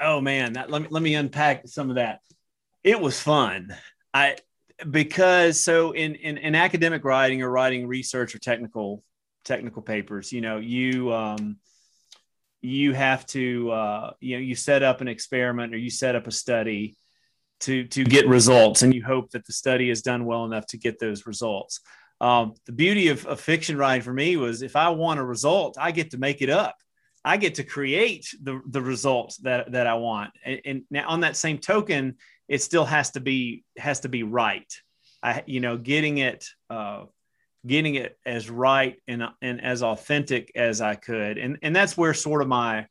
Oh 0.00 0.20
man, 0.20 0.52
that, 0.52 0.70
let 0.70 0.82
me 0.82 0.88
let 0.92 1.02
me 1.02 1.16
unpack 1.16 1.66
some 1.66 1.90
of 1.90 1.96
that. 1.96 2.20
It 2.84 3.00
was 3.00 3.20
fun. 3.20 3.74
I 4.12 4.36
because 4.88 5.58
so 5.58 5.90
in, 5.90 6.14
in 6.14 6.38
in 6.38 6.54
academic 6.54 7.04
writing 7.04 7.42
or 7.42 7.50
writing 7.50 7.88
research 7.88 8.36
or 8.36 8.38
technical 8.38 9.02
technical 9.44 9.82
papers, 9.82 10.30
you 10.30 10.40
know, 10.40 10.58
you 10.58 11.12
um, 11.12 11.56
you 12.64 12.94
have 12.94 13.26
to 13.26 13.70
uh, 13.70 14.12
you 14.20 14.36
know 14.36 14.40
you 14.40 14.54
set 14.54 14.82
up 14.82 15.00
an 15.00 15.08
experiment 15.08 15.74
or 15.74 15.78
you 15.78 15.90
set 15.90 16.16
up 16.16 16.26
a 16.26 16.30
study 16.30 16.96
to 17.60 17.84
to 17.88 18.04
get 18.04 18.26
results 18.26 18.82
and 18.82 18.94
you 18.94 19.04
hope 19.04 19.30
that 19.30 19.46
the 19.46 19.52
study 19.52 19.90
is 19.90 20.02
done 20.02 20.24
well 20.24 20.44
enough 20.44 20.66
to 20.66 20.78
get 20.78 20.98
those 20.98 21.26
results. 21.26 21.80
Um, 22.20 22.54
the 22.66 22.72
beauty 22.72 23.08
of, 23.08 23.26
of 23.26 23.40
fiction 23.40 23.76
writing 23.76 24.02
for 24.02 24.12
me 24.12 24.36
was 24.36 24.62
if 24.62 24.76
i 24.76 24.88
want 24.88 25.20
a 25.20 25.24
result 25.24 25.76
i 25.78 25.90
get 25.90 26.12
to 26.12 26.18
make 26.18 26.42
it 26.42 26.50
up. 26.50 26.76
I 27.26 27.38
get 27.38 27.56
to 27.56 27.64
create 27.64 28.34
the 28.42 28.60
the 28.68 28.82
result 28.82 29.36
that 29.42 29.72
that 29.72 29.86
i 29.86 29.94
want. 29.94 30.30
And, 30.44 30.60
and 30.64 30.82
now 30.90 31.08
on 31.08 31.20
that 31.20 31.36
same 31.36 31.58
token 31.58 32.16
it 32.48 32.62
still 32.62 32.84
has 32.84 33.10
to 33.12 33.20
be 33.20 33.64
has 33.76 34.00
to 34.00 34.08
be 34.08 34.22
right. 34.22 34.72
I 35.22 35.42
you 35.46 35.60
know 35.60 35.76
getting 35.76 36.18
it 36.18 36.46
uh, 36.70 37.04
getting 37.66 37.94
it 37.94 38.18
as 38.26 38.50
right 38.50 38.96
and, 39.08 39.24
and 39.40 39.62
as 39.62 39.82
authentic 39.82 40.52
as 40.54 40.80
I 40.80 40.94
could. 40.94 41.38
And, 41.38 41.58
and 41.62 41.74
that's 41.74 41.96
where 41.96 42.14
sort 42.14 42.42
of 42.42 42.48
my, 42.48 42.86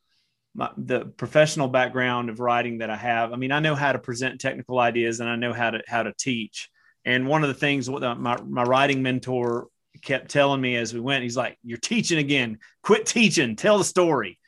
my, 0.55 0.69
the 0.77 1.05
professional 1.05 1.67
background 1.67 2.29
of 2.29 2.39
writing 2.39 2.79
that 2.79 2.89
I 2.89 2.95
have. 2.95 3.33
I 3.33 3.35
mean, 3.35 3.51
I 3.51 3.59
know 3.59 3.75
how 3.75 3.91
to 3.91 3.99
present 3.99 4.41
technical 4.41 4.79
ideas 4.79 5.19
and 5.19 5.29
I 5.29 5.35
know 5.35 5.53
how 5.53 5.71
to, 5.71 5.81
how 5.87 6.03
to 6.03 6.13
teach. 6.17 6.69
And 7.05 7.27
one 7.27 7.43
of 7.43 7.49
the 7.49 7.55
things 7.55 7.89
what 7.89 8.03
uh, 8.03 8.15
my, 8.15 8.37
my 8.41 8.63
writing 8.63 9.03
mentor 9.03 9.67
kept 10.01 10.31
telling 10.31 10.61
me 10.61 10.75
as 10.75 10.93
we 10.93 10.99
went, 10.99 11.23
he's 11.23 11.37
like, 11.37 11.57
you're 11.63 11.77
teaching 11.77 12.17
again, 12.17 12.59
quit 12.81 13.05
teaching, 13.05 13.55
tell 13.55 13.77
the 13.77 13.83
story, 13.83 14.39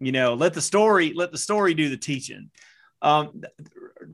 you 0.00 0.12
know, 0.12 0.34
let 0.34 0.54
the 0.54 0.62
story, 0.62 1.12
let 1.14 1.32
the 1.32 1.38
story 1.38 1.74
do 1.74 1.88
the 1.88 1.96
teaching. 1.96 2.50
Um, 3.04 3.42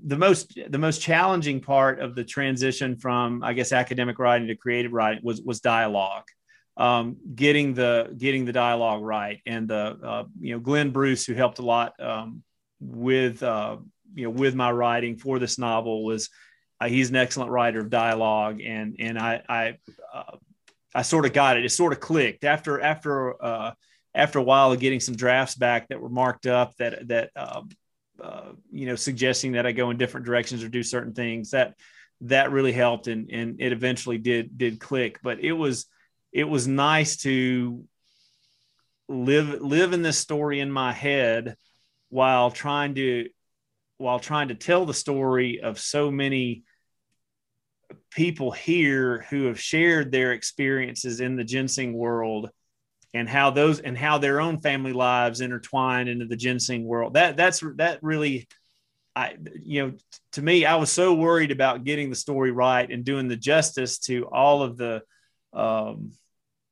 the 0.05 0.17
most 0.17 0.59
the 0.69 0.79
most 0.79 1.01
challenging 1.01 1.61
part 1.61 2.01
of 2.01 2.15
the 2.15 2.25
transition 2.25 2.97
from 2.97 3.43
I 3.45 3.53
guess 3.53 3.73
academic 3.73 4.19
writing 4.19 4.49
to 4.49 4.57
creative 4.57 4.93
writing 4.93 5.23
was 5.23 5.41
was 5.43 5.61
dialogue. 5.61 6.25
Um, 6.77 7.17
getting 7.35 7.75
the 7.75 8.13
getting 8.17 8.45
the 8.45 8.53
dialogue 8.53 9.03
right, 9.03 9.41
and 9.47 9.69
the 9.69 9.99
uh, 10.03 10.25
you 10.41 10.55
know 10.55 10.61
Glenn 10.61 10.91
Bruce, 10.91 11.25
who 11.25 11.35
helped 11.35 11.61
a 11.61 11.63
lot 11.63 11.93
um, 12.01 12.43
with 12.81 13.43
uh, 13.43 13.77
you 14.15 14.25
know 14.25 14.31
with 14.31 14.55
my 14.55 14.73
writing 14.73 15.17
for 15.17 15.39
this 15.39 15.57
novel, 15.57 16.05
was 16.05 16.29
uh, 16.81 16.89
he's 16.89 17.11
an 17.11 17.17
excellent 17.17 17.51
writer 17.51 17.79
of 17.81 17.91
dialogue, 17.91 18.61
and 18.61 18.97
and 18.99 19.19
I 19.19 19.43
I 19.49 19.79
uh, 20.13 20.37
I 20.95 21.03
sort 21.03 21.27
of 21.27 21.33
got 21.33 21.59
it. 21.59 21.65
It 21.65 21.71
sort 21.71 21.93
of 21.93 22.01
clicked 22.01 22.45
after 22.45 22.81
after 22.81 23.41
uh, 23.43 23.73
after 24.15 24.41
a 24.41 24.43
while 24.43 24.73
of 24.73 24.81
getting 24.81 25.01
some 25.01 25.15
drafts 25.15 25.55
back 25.55 25.89
that 25.89 26.01
were 26.01 26.09
marked 26.09 26.47
up 26.47 26.75
that 26.79 27.07
that 27.09 27.31
um, 27.37 27.69
uh, 28.23 28.53
you 28.71 28.87
know, 28.87 28.97
suggesting 28.97 29.53
that 29.53 29.67
I 29.67 29.73
go 29.73 29.91
in 29.91 29.97
different 29.97 30.27
directions 30.27 30.63
or 30.63 30.69
do 30.69 30.83
certain 30.83 31.13
things. 31.13 31.51
That 31.51 31.75
that 32.23 32.53
really 32.53 32.73
helped, 32.73 33.07
and 33.07 33.31
and 33.31 33.61
it 33.61 33.73
eventually 33.73 34.19
did 34.19 34.57
did 34.57 34.81
click. 34.81 35.21
But 35.23 35.41
it 35.41 35.53
was 35.53 35.87
it 36.33 36.45
was 36.45 36.67
nice 36.67 37.17
to 37.19 37.85
live 39.09 39.61
live 39.61 39.93
in 39.93 40.03
this 40.03 40.19
story 40.19 40.61
in 40.61 40.71
my 40.71 40.93
head 40.93 41.57
while 42.09 42.51
trying 42.51 42.95
to 42.95 43.29
while 43.99 44.19
trying 44.19 44.49
to 44.49 44.55
tell 44.55 44.87
the 44.87 44.95
story 44.95 45.61
of 45.61 45.79
so 45.79 46.11
many 46.11 46.63
people 48.11 48.51
here 48.51 49.27
who 49.31 49.47
have 49.47 49.61
shared 49.61 50.11
their 50.11 50.33
experiences 50.33 51.21
in 51.21 51.37
the 51.37 51.45
ginseng 51.45 51.93
world 51.93 52.51
and 53.13 53.29
how 53.29 53.51
those 53.51 53.81
and 53.81 53.97
how 53.97 54.19
their 54.19 54.41
own 54.41 54.61
family 54.61 54.93
lives 54.93 55.41
intertwine 55.41 56.09
into 56.09 56.27
the 56.27 56.37
ginseng 56.37 56.85
world. 56.85 57.15
That 57.15 57.37
that's 57.37 57.63
that 57.77 58.03
really 58.03 58.49
I 59.17 59.37
you 59.63 59.87
know 59.87 59.93
to 60.33 60.43
me 60.43 60.65
I 60.65 60.77
was 60.77 60.91
so 60.91 61.15
worried 61.15 61.51
about 61.51 61.85
getting 61.85 62.11
the 62.11 62.17
story 62.17 62.53
right 62.53 62.89
and 62.91 63.05
doing 63.05 63.29
the 63.29 63.37
justice 63.37 63.99
to 64.01 64.27
all 64.27 64.63
of 64.63 64.77
the 64.77 65.03
um, 65.53 66.13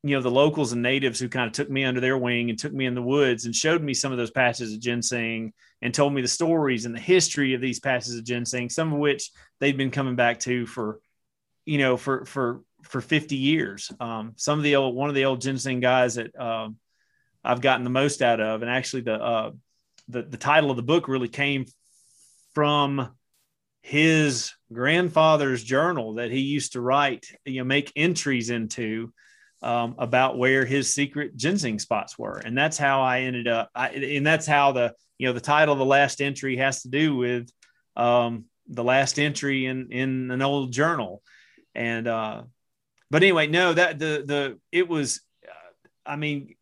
you 0.04 0.14
know 0.14 0.22
the 0.22 0.30
locals 0.30 0.72
and 0.72 0.82
natives 0.82 1.18
who 1.18 1.28
kind 1.28 1.48
of 1.48 1.52
took 1.52 1.68
me 1.68 1.84
under 1.84 2.00
their 2.00 2.16
wing 2.16 2.50
and 2.50 2.58
took 2.58 2.72
me 2.72 2.86
in 2.86 2.94
the 2.94 3.02
woods 3.02 3.44
and 3.44 3.54
showed 3.54 3.82
me 3.82 3.92
some 3.92 4.12
of 4.12 4.18
those 4.18 4.30
patches 4.30 4.72
of 4.72 4.80
ginseng 4.80 5.52
and 5.82 5.92
told 5.92 6.14
me 6.14 6.22
the 6.22 6.28
stories 6.28 6.86
and 6.86 6.94
the 6.94 7.00
history 7.00 7.54
of 7.54 7.60
these 7.60 7.80
patches 7.80 8.16
of 8.16 8.24
ginseng 8.24 8.70
some 8.70 8.92
of 8.92 8.98
which 9.00 9.32
they've 9.58 9.76
been 9.76 9.90
coming 9.90 10.14
back 10.14 10.38
to 10.38 10.66
for 10.66 11.00
you 11.66 11.78
know 11.78 11.96
for 11.96 12.24
for 12.24 12.62
for 12.88 13.00
50 13.00 13.36
years. 13.36 13.92
Um, 14.00 14.32
some 14.36 14.58
of 14.58 14.64
the 14.64 14.76
old, 14.76 14.94
one 14.94 15.08
of 15.08 15.14
the 15.14 15.26
old 15.26 15.40
ginseng 15.40 15.80
guys 15.80 16.16
that 16.16 16.38
um, 16.38 16.76
I've 17.44 17.60
gotten 17.60 17.84
the 17.84 17.90
most 17.90 18.22
out 18.22 18.40
of, 18.40 18.62
and 18.62 18.70
actually 18.70 19.02
the, 19.02 19.14
uh, 19.14 19.50
the, 20.08 20.22
the 20.22 20.36
title 20.36 20.70
of 20.70 20.76
the 20.76 20.82
book 20.82 21.06
really 21.06 21.28
came 21.28 21.66
from 22.54 23.10
his 23.82 24.52
grandfather's 24.72 25.62
journal 25.62 26.14
that 26.14 26.30
he 26.30 26.40
used 26.40 26.72
to 26.72 26.80
write, 26.80 27.26
you 27.44 27.60
know, 27.60 27.64
make 27.64 27.92
entries 27.94 28.50
into 28.50 29.12
um, 29.62 29.94
about 29.98 30.38
where 30.38 30.64
his 30.64 30.92
secret 30.92 31.36
ginseng 31.36 31.78
spots 31.78 32.18
were. 32.18 32.38
And 32.38 32.56
that's 32.56 32.78
how 32.78 33.02
I 33.02 33.20
ended 33.20 33.48
up. 33.48 33.70
I, 33.74 33.88
and 33.88 34.26
that's 34.26 34.46
how 34.46 34.72
the, 34.72 34.94
you 35.18 35.26
know, 35.26 35.32
the 35.32 35.40
title 35.40 35.72
of 35.72 35.78
the 35.78 35.84
last 35.84 36.20
entry 36.20 36.56
has 36.56 36.82
to 36.82 36.88
do 36.88 37.16
with 37.16 37.50
um, 37.96 38.44
the 38.68 38.84
last 38.84 39.18
entry 39.18 39.66
in, 39.66 39.90
in 39.90 40.30
an 40.30 40.42
old 40.42 40.72
journal. 40.72 41.22
And, 41.74 42.06
uh, 42.06 42.42
but 43.10 43.22
anyway, 43.22 43.46
no, 43.46 43.72
that 43.72 43.98
the 43.98 44.24
the 44.26 44.58
it 44.72 44.88
was, 44.88 45.20
uh, 45.46 46.10
I 46.10 46.16
mean, 46.16 46.54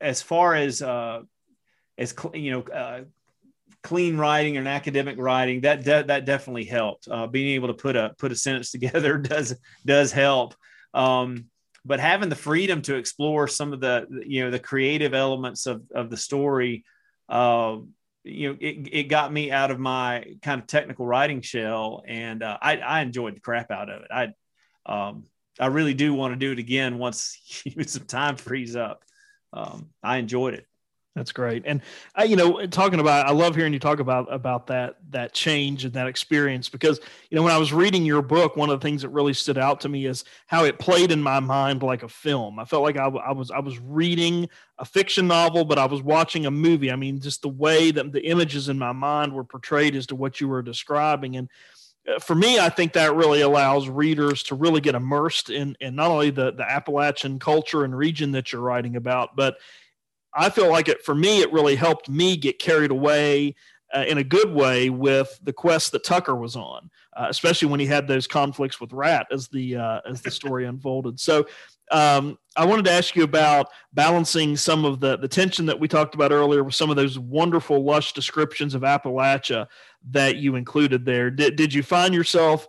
as 0.00 0.22
far 0.22 0.54
as 0.54 0.82
uh, 0.82 1.22
as 1.96 2.14
cl- 2.18 2.36
you 2.36 2.50
know, 2.50 2.62
uh, 2.62 3.00
clean 3.82 4.16
writing 4.16 4.56
and 4.56 4.66
academic 4.68 5.16
writing, 5.18 5.62
that 5.62 5.84
de- 5.84 6.04
that 6.04 6.24
definitely 6.24 6.64
helped. 6.64 7.08
Uh, 7.08 7.26
being 7.26 7.54
able 7.54 7.68
to 7.68 7.74
put 7.74 7.96
a 7.96 8.14
put 8.18 8.32
a 8.32 8.36
sentence 8.36 8.70
together 8.72 9.18
does 9.18 9.54
does 9.84 10.12
help. 10.12 10.54
Um, 10.94 11.46
but 11.84 12.00
having 12.00 12.28
the 12.28 12.36
freedom 12.36 12.82
to 12.82 12.96
explore 12.96 13.48
some 13.48 13.72
of 13.72 13.80
the 13.80 14.06
you 14.26 14.44
know 14.44 14.50
the 14.50 14.58
creative 14.58 15.14
elements 15.14 15.66
of 15.66 15.82
of 15.94 16.10
the 16.10 16.16
story 16.16 16.84
uh, 17.28 17.76
you 18.24 18.48
know 18.48 18.56
it, 18.60 18.88
it 18.92 19.02
got 19.04 19.32
me 19.32 19.50
out 19.50 19.70
of 19.70 19.78
my 19.78 20.36
kind 20.42 20.60
of 20.60 20.66
technical 20.66 21.06
writing 21.06 21.40
shell 21.40 22.02
and 22.06 22.42
uh, 22.42 22.58
I, 22.60 22.76
I 22.76 23.00
enjoyed 23.00 23.36
the 23.36 23.40
crap 23.40 23.70
out 23.70 23.88
of 23.88 24.02
it 24.02 24.08
i 24.10 24.28
um, 24.86 25.24
i 25.60 25.66
really 25.66 25.94
do 25.94 26.14
want 26.14 26.32
to 26.32 26.38
do 26.38 26.52
it 26.52 26.58
again 26.58 26.98
once 26.98 27.38
some 27.86 28.04
time 28.04 28.36
frees 28.36 28.76
up 28.76 29.04
um, 29.52 29.90
i 30.02 30.16
enjoyed 30.18 30.54
it 30.54 30.66
that's 31.18 31.32
great. 31.32 31.64
And 31.66 31.82
I, 32.14 32.24
you 32.24 32.36
know, 32.36 32.64
talking 32.66 33.00
about, 33.00 33.26
I 33.26 33.32
love 33.32 33.56
hearing 33.56 33.72
you 33.72 33.80
talk 33.80 33.98
about, 33.98 34.32
about 34.32 34.68
that, 34.68 34.98
that 35.10 35.34
change 35.34 35.84
and 35.84 35.92
that 35.94 36.06
experience, 36.06 36.68
because, 36.68 37.00
you 37.28 37.36
know, 37.36 37.42
when 37.42 37.52
I 37.52 37.58
was 37.58 37.72
reading 37.72 38.04
your 38.04 38.22
book, 38.22 38.56
one 38.56 38.70
of 38.70 38.78
the 38.78 38.86
things 38.86 39.02
that 39.02 39.08
really 39.08 39.34
stood 39.34 39.58
out 39.58 39.80
to 39.80 39.88
me 39.88 40.06
is 40.06 40.24
how 40.46 40.64
it 40.64 40.78
played 40.78 41.10
in 41.10 41.20
my 41.20 41.40
mind 41.40 41.82
like 41.82 42.04
a 42.04 42.08
film. 42.08 42.60
I 42.60 42.64
felt 42.64 42.84
like 42.84 42.96
I, 42.96 43.06
I 43.08 43.32
was, 43.32 43.50
I 43.50 43.58
was 43.58 43.80
reading 43.80 44.48
a 44.78 44.84
fiction 44.84 45.26
novel, 45.26 45.64
but 45.64 45.78
I 45.78 45.86
was 45.86 46.02
watching 46.02 46.46
a 46.46 46.52
movie. 46.52 46.92
I 46.92 46.96
mean, 46.96 47.20
just 47.20 47.42
the 47.42 47.48
way 47.48 47.90
that 47.90 48.12
the 48.12 48.24
images 48.24 48.68
in 48.68 48.78
my 48.78 48.92
mind 48.92 49.32
were 49.32 49.44
portrayed 49.44 49.96
as 49.96 50.06
to 50.06 50.14
what 50.14 50.40
you 50.40 50.46
were 50.46 50.62
describing. 50.62 51.36
And, 51.36 51.48
uh, 51.48 51.87
for 52.20 52.34
me, 52.34 52.58
I 52.58 52.68
think 52.68 52.92
that 52.94 53.14
really 53.14 53.42
allows 53.42 53.88
readers 53.88 54.42
to 54.44 54.54
really 54.54 54.80
get 54.80 54.94
immersed 54.94 55.50
in, 55.50 55.76
in 55.80 55.94
not 55.94 56.10
only 56.10 56.30
the, 56.30 56.52
the 56.52 56.70
Appalachian 56.70 57.38
culture 57.38 57.84
and 57.84 57.96
region 57.96 58.32
that 58.32 58.52
you're 58.52 58.62
writing 58.62 58.96
about, 58.96 59.36
but 59.36 59.58
I 60.34 60.50
feel 60.50 60.70
like 60.70 60.88
it 60.88 61.02
for 61.04 61.14
me, 61.14 61.40
it 61.40 61.52
really 61.52 61.74
helped 61.74 62.08
me 62.08 62.36
get 62.36 62.58
carried 62.58 62.90
away 62.90 63.54
uh, 63.94 64.04
in 64.06 64.18
a 64.18 64.24
good 64.24 64.52
way 64.52 64.90
with 64.90 65.38
the 65.42 65.52
quest 65.52 65.92
that 65.92 66.04
Tucker 66.04 66.36
was 66.36 66.56
on, 66.56 66.90
uh, 67.16 67.26
especially 67.28 67.68
when 67.68 67.80
he 67.80 67.86
had 67.86 68.06
those 68.06 68.26
conflicts 68.26 68.80
with 68.80 68.92
Rat 68.92 69.26
as 69.30 69.48
the 69.48 69.76
uh, 69.76 70.00
as 70.08 70.20
the 70.20 70.30
story 70.30 70.64
unfolded. 70.66 71.18
So 71.18 71.46
um, 71.90 72.38
I 72.56 72.64
wanted 72.64 72.84
to 72.86 72.92
ask 72.92 73.14
you 73.14 73.22
about 73.22 73.68
balancing 73.92 74.56
some 74.56 74.84
of 74.84 75.00
the 75.00 75.16
the 75.16 75.28
tension 75.28 75.66
that 75.66 75.78
we 75.78 75.88
talked 75.88 76.14
about 76.14 76.32
earlier 76.32 76.64
with 76.64 76.74
some 76.74 76.90
of 76.90 76.96
those 76.96 77.18
wonderful, 77.18 77.84
lush 77.84 78.12
descriptions 78.12 78.74
of 78.74 78.82
Appalachia 78.82 79.66
that 80.10 80.36
you 80.36 80.56
included 80.56 81.04
there. 81.04 81.30
Did 81.30 81.56
did 81.56 81.72
you 81.72 81.82
find 81.82 82.14
yourself 82.14 82.68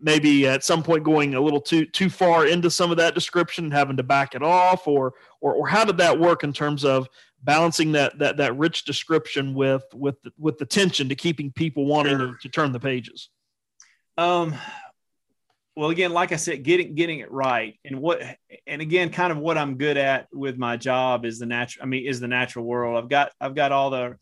maybe 0.00 0.46
at 0.46 0.64
some 0.64 0.82
point 0.82 1.04
going 1.04 1.34
a 1.34 1.40
little 1.40 1.60
too 1.60 1.86
too 1.86 2.08
far 2.08 2.46
into 2.46 2.70
some 2.70 2.90
of 2.90 2.96
that 2.96 3.14
description 3.14 3.64
and 3.64 3.72
having 3.72 3.96
to 3.96 4.02
back 4.02 4.34
it 4.34 4.42
off 4.42 4.86
or 4.86 5.14
or, 5.40 5.54
or 5.54 5.68
how 5.68 5.84
did 5.84 5.98
that 5.98 6.18
work 6.18 6.42
in 6.42 6.52
terms 6.52 6.84
of 6.84 7.08
balancing 7.42 7.92
that 7.92 8.18
that 8.18 8.36
that 8.36 8.56
rich 8.56 8.84
description 8.84 9.54
with 9.54 9.84
with 9.94 10.20
the, 10.22 10.32
with 10.38 10.58
the 10.58 10.66
tension 10.66 11.08
to 11.08 11.14
keeping 11.14 11.52
people 11.52 11.86
wanting 11.86 12.18
sure. 12.18 12.28
to, 12.28 12.36
to 12.42 12.48
turn 12.48 12.72
the 12.72 12.80
pages 12.80 13.28
um 14.18 14.54
well 15.76 15.90
again 15.90 16.12
like 16.12 16.32
i 16.32 16.36
said 16.36 16.62
getting 16.62 16.94
getting 16.94 17.20
it 17.20 17.30
right 17.30 17.78
and 17.84 18.00
what 18.00 18.22
and 18.66 18.82
again 18.82 19.10
kind 19.10 19.32
of 19.32 19.38
what 19.38 19.56
i'm 19.56 19.76
good 19.76 19.96
at 19.96 20.26
with 20.32 20.58
my 20.58 20.76
job 20.76 21.24
is 21.24 21.38
the 21.38 21.46
natural 21.46 21.84
i 21.84 21.86
mean 21.86 22.06
is 22.06 22.20
the 22.20 22.28
natural 22.28 22.64
world 22.64 23.02
i've 23.02 23.08
got 23.08 23.32
i've 23.40 23.54
got 23.54 23.72
all 23.72 23.90
the 23.90 24.16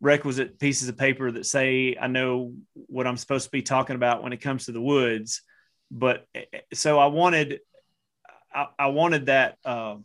requisite 0.00 0.58
pieces 0.58 0.88
of 0.88 0.96
paper 0.96 1.30
that 1.30 1.46
say 1.46 1.96
I 2.00 2.06
know 2.06 2.54
what 2.74 3.06
I'm 3.06 3.16
supposed 3.16 3.46
to 3.46 3.50
be 3.50 3.62
talking 3.62 3.96
about 3.96 4.22
when 4.22 4.32
it 4.32 4.40
comes 4.40 4.66
to 4.66 4.72
the 4.72 4.80
woods. 4.80 5.42
But 5.90 6.26
so 6.74 6.98
I 6.98 7.06
wanted, 7.06 7.60
I, 8.52 8.66
I 8.78 8.86
wanted 8.88 9.26
that, 9.26 9.56
uh, 9.64 9.96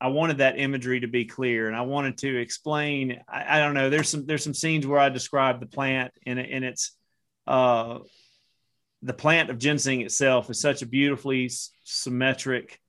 I 0.00 0.08
wanted 0.08 0.38
that 0.38 0.58
imagery 0.58 1.00
to 1.00 1.08
be 1.08 1.26
clear, 1.26 1.68
and 1.68 1.76
I 1.76 1.82
wanted 1.82 2.18
to 2.18 2.40
explain. 2.40 3.20
I, 3.28 3.56
I, 3.56 3.58
don't 3.58 3.74
know. 3.74 3.90
There's 3.90 4.08
some 4.08 4.24
there's 4.24 4.42
some 4.42 4.54
scenes 4.54 4.86
where 4.86 4.98
I 4.98 5.10
describe 5.10 5.60
the 5.60 5.66
plant, 5.66 6.12
and 6.24 6.38
and 6.38 6.64
it's 6.64 6.96
uh, 7.46 7.98
the 9.02 9.14
plant 9.14 9.50
of 9.50 9.58
ginseng 9.58 10.02
itself 10.02 10.50
is 10.50 10.60
such 10.60 10.82
a 10.82 10.86
beautifully 10.86 11.50
symmetric, 11.84 12.80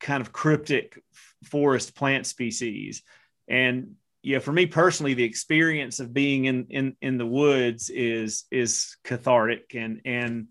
kind 0.00 0.20
of 0.20 0.32
cryptic 0.32 1.02
forest 1.44 1.94
plant 1.94 2.26
species, 2.26 3.02
and 3.48 3.96
yeah, 4.22 4.38
for 4.38 4.52
me 4.52 4.66
personally, 4.66 5.14
the 5.14 5.24
experience 5.24 5.98
of 5.98 6.12
being 6.12 6.44
in 6.44 6.66
in 6.68 6.96
in 7.00 7.18
the 7.18 7.26
woods 7.26 7.88
is 7.88 8.44
is 8.50 8.96
cathartic, 9.02 9.74
and 9.74 10.02
and 10.04 10.48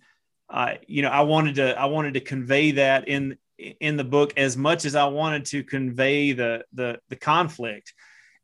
uh, 0.50 0.76
you 0.88 1.04
know, 1.04 1.10
I 1.10 1.22
wanted 1.22 1.56
to 1.56 1.80
I 1.80 1.86
wanted 1.86 2.16
to 2.16 2.22
convey 2.22 2.72
that 2.72 3.08
in 3.08 3.38
in 3.58 3.98
the 3.98 4.04
book 4.04 4.34
as 4.38 4.58
much 4.58 4.86
as 4.86 4.96
I 4.96 5.06
wanted 5.06 5.46
to 5.46 5.64
convey 5.64 6.32
the 6.32 6.66
the 6.74 7.00
the 7.10 7.16
conflict. 7.16 7.94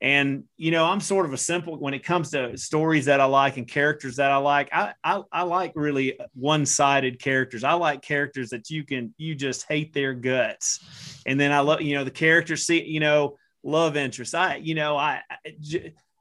And 0.01 0.43
you 0.57 0.71
know, 0.71 0.85
I'm 0.85 0.99
sort 0.99 1.25
of 1.25 1.33
a 1.33 1.37
simple 1.37 1.79
when 1.79 1.93
it 1.93 2.03
comes 2.03 2.31
to 2.31 2.57
stories 2.57 3.05
that 3.05 3.21
I 3.21 3.25
like 3.25 3.57
and 3.57 3.67
characters 3.67 4.17
that 4.17 4.31
I 4.31 4.37
like. 4.37 4.69
I 4.73 4.93
I, 5.03 5.21
I 5.31 5.43
like 5.43 5.71
really 5.75 6.19
one-sided 6.33 7.19
characters. 7.19 7.63
I 7.63 7.73
like 7.73 8.01
characters 8.01 8.49
that 8.49 8.69
you 8.69 8.83
can 8.83 9.13
you 9.17 9.35
just 9.35 9.65
hate 9.67 9.93
their 9.93 10.13
guts, 10.13 11.21
and 11.25 11.39
then 11.39 11.51
I 11.51 11.59
love 11.59 11.81
you 11.81 11.95
know 11.95 12.03
the 12.03 12.11
characters 12.11 12.65
see 12.65 12.83
you 12.83 12.99
know 12.99 13.37
love 13.65 13.97
interest. 13.97 14.33
I, 14.33 14.57
you 14.57 14.75
know, 14.75 14.95
I, 14.95 15.21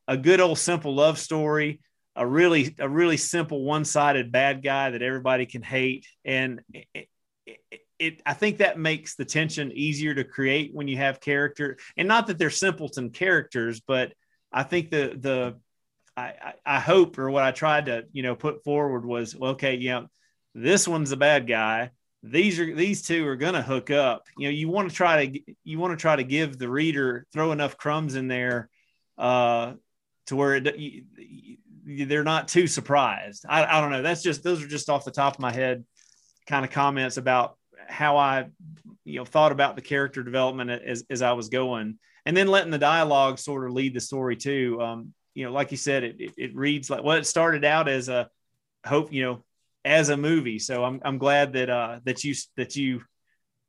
a 0.09 0.17
good 0.17 0.41
old 0.41 0.59
simple 0.59 0.95
love 0.95 1.19
story, 1.19 1.81
a 2.17 2.27
really, 2.27 2.75
a 2.79 2.89
really 2.89 3.19
simple 3.19 3.63
one 3.63 3.85
sided 3.85 4.33
bad 4.33 4.63
guy 4.63 4.91
that 4.91 5.03
everybody 5.03 5.47
can 5.47 5.63
hate. 5.63 6.07
And 6.25 6.61
it, 6.73 7.09
it, 7.47 7.81
it, 7.99 8.23
I 8.27 8.35
think 8.35 8.59
that 8.59 8.79
makes 8.79 9.15
the 9.15 9.25
tension 9.25 9.73
easier 9.73 10.15
to 10.15 10.25
create 10.25 10.75
when 10.75 10.89
you 10.89 10.97
have 10.97 11.21
character 11.21 11.79
and 11.97 12.09
not 12.09 12.27
that 12.27 12.39
they're 12.39 12.51
simpleton 12.51 13.11
characters, 13.11 13.81
but 13.81 14.13
I 14.53 14.63
think 14.63 14.91
the, 14.91 15.17
the, 15.19 15.57
I, 16.17 16.55
I 16.65 16.81
hope 16.81 17.19
or 17.19 17.31
what 17.31 17.43
I 17.43 17.51
tried 17.51 17.87
to, 17.87 18.05
you 18.13 18.23
know, 18.23 18.37
put 18.37 18.63
forward 18.63 19.05
was, 19.05 19.35
well, 19.35 19.53
okay, 19.53 19.77
you 19.77 19.91
know, 19.91 20.07
this 20.55 20.87
one's 20.87 21.13
a 21.13 21.17
bad 21.17 21.47
guy. 21.47 21.91
These 22.23 22.59
are 22.59 22.75
these 22.75 23.03
two 23.03 23.27
are 23.27 23.37
to 23.37 23.61
hook 23.61 23.91
up. 23.91 24.29
You 24.39 24.49
know 24.49 24.53
you 24.53 24.69
want 24.69 24.89
to 24.89 24.95
try 24.95 25.27
to 25.27 25.41
you 25.63 25.79
want 25.79 25.93
to 25.93 26.01
try 26.01 26.17
to 26.17 26.25
give 26.25 26.57
the 26.57 26.71
reader 26.71 27.27
throw 27.33 27.53
enough 27.53 27.77
crumbs 27.77 28.15
in 28.15 28.29
there 28.29 28.71
uh 29.19 29.75
to 30.27 30.37
where 30.37 30.55
it, 30.55 30.79
you, 30.79 32.07
they're 32.07 32.25
not 32.25 32.49
too 32.49 32.67
surprised. 32.67 33.45
I, 33.47 33.65
I 33.65 33.81
don't 33.81 33.91
know. 33.91 34.01
That's 34.01 34.23
just 34.23 34.43
those 34.43 34.63
are 34.63 34.69
just 34.69 34.89
off 34.89 35.05
the 35.05 35.11
top 35.11 35.35
of 35.35 35.41
my 35.41 35.53
head 35.53 35.85
kind 36.47 36.65
of 36.65 36.71
comments 36.71 37.19
about 37.19 37.59
how 37.89 38.17
i 38.17 38.47
you 39.05 39.19
know 39.19 39.25
thought 39.25 39.53
about 39.53 39.77
the 39.77 39.83
character 39.83 40.23
development 40.23 40.71
as, 40.71 41.05
as 41.11 41.23
i 41.23 41.33
was 41.33 41.49
going 41.49 41.99
and 42.27 42.37
then 42.37 42.49
letting 42.49 42.71
the 42.71 42.79
dialogue 42.79 43.39
sort 43.39 43.67
of 43.67 43.73
lead 43.73 43.95
the 43.95 44.01
story 44.01 44.37
too 44.37 44.81
um 44.81 45.13
you 45.35 45.45
know 45.45 45.53
like 45.53 45.71
you 45.71 45.77
said 45.77 46.05
it, 46.05 46.17
it, 46.19 46.33
it 46.37 46.57
reads 46.57 46.91
like 46.91 47.03
well 47.03 47.17
it 47.17 47.27
started 47.27 47.65
out 47.65 47.89
as 47.89 48.09
a 48.09 48.29
hope 48.85 49.13
you 49.13 49.23
know 49.23 49.45
as 49.85 50.09
a 50.09 50.17
movie. 50.17 50.59
So 50.59 50.85
I'm 50.85 51.01
I'm 51.05 51.19
glad 51.19 51.53
that 51.55 51.71
uh 51.71 52.01
that 52.05 52.25
you 52.25 52.35
that 52.57 52.77
you 52.77 53.03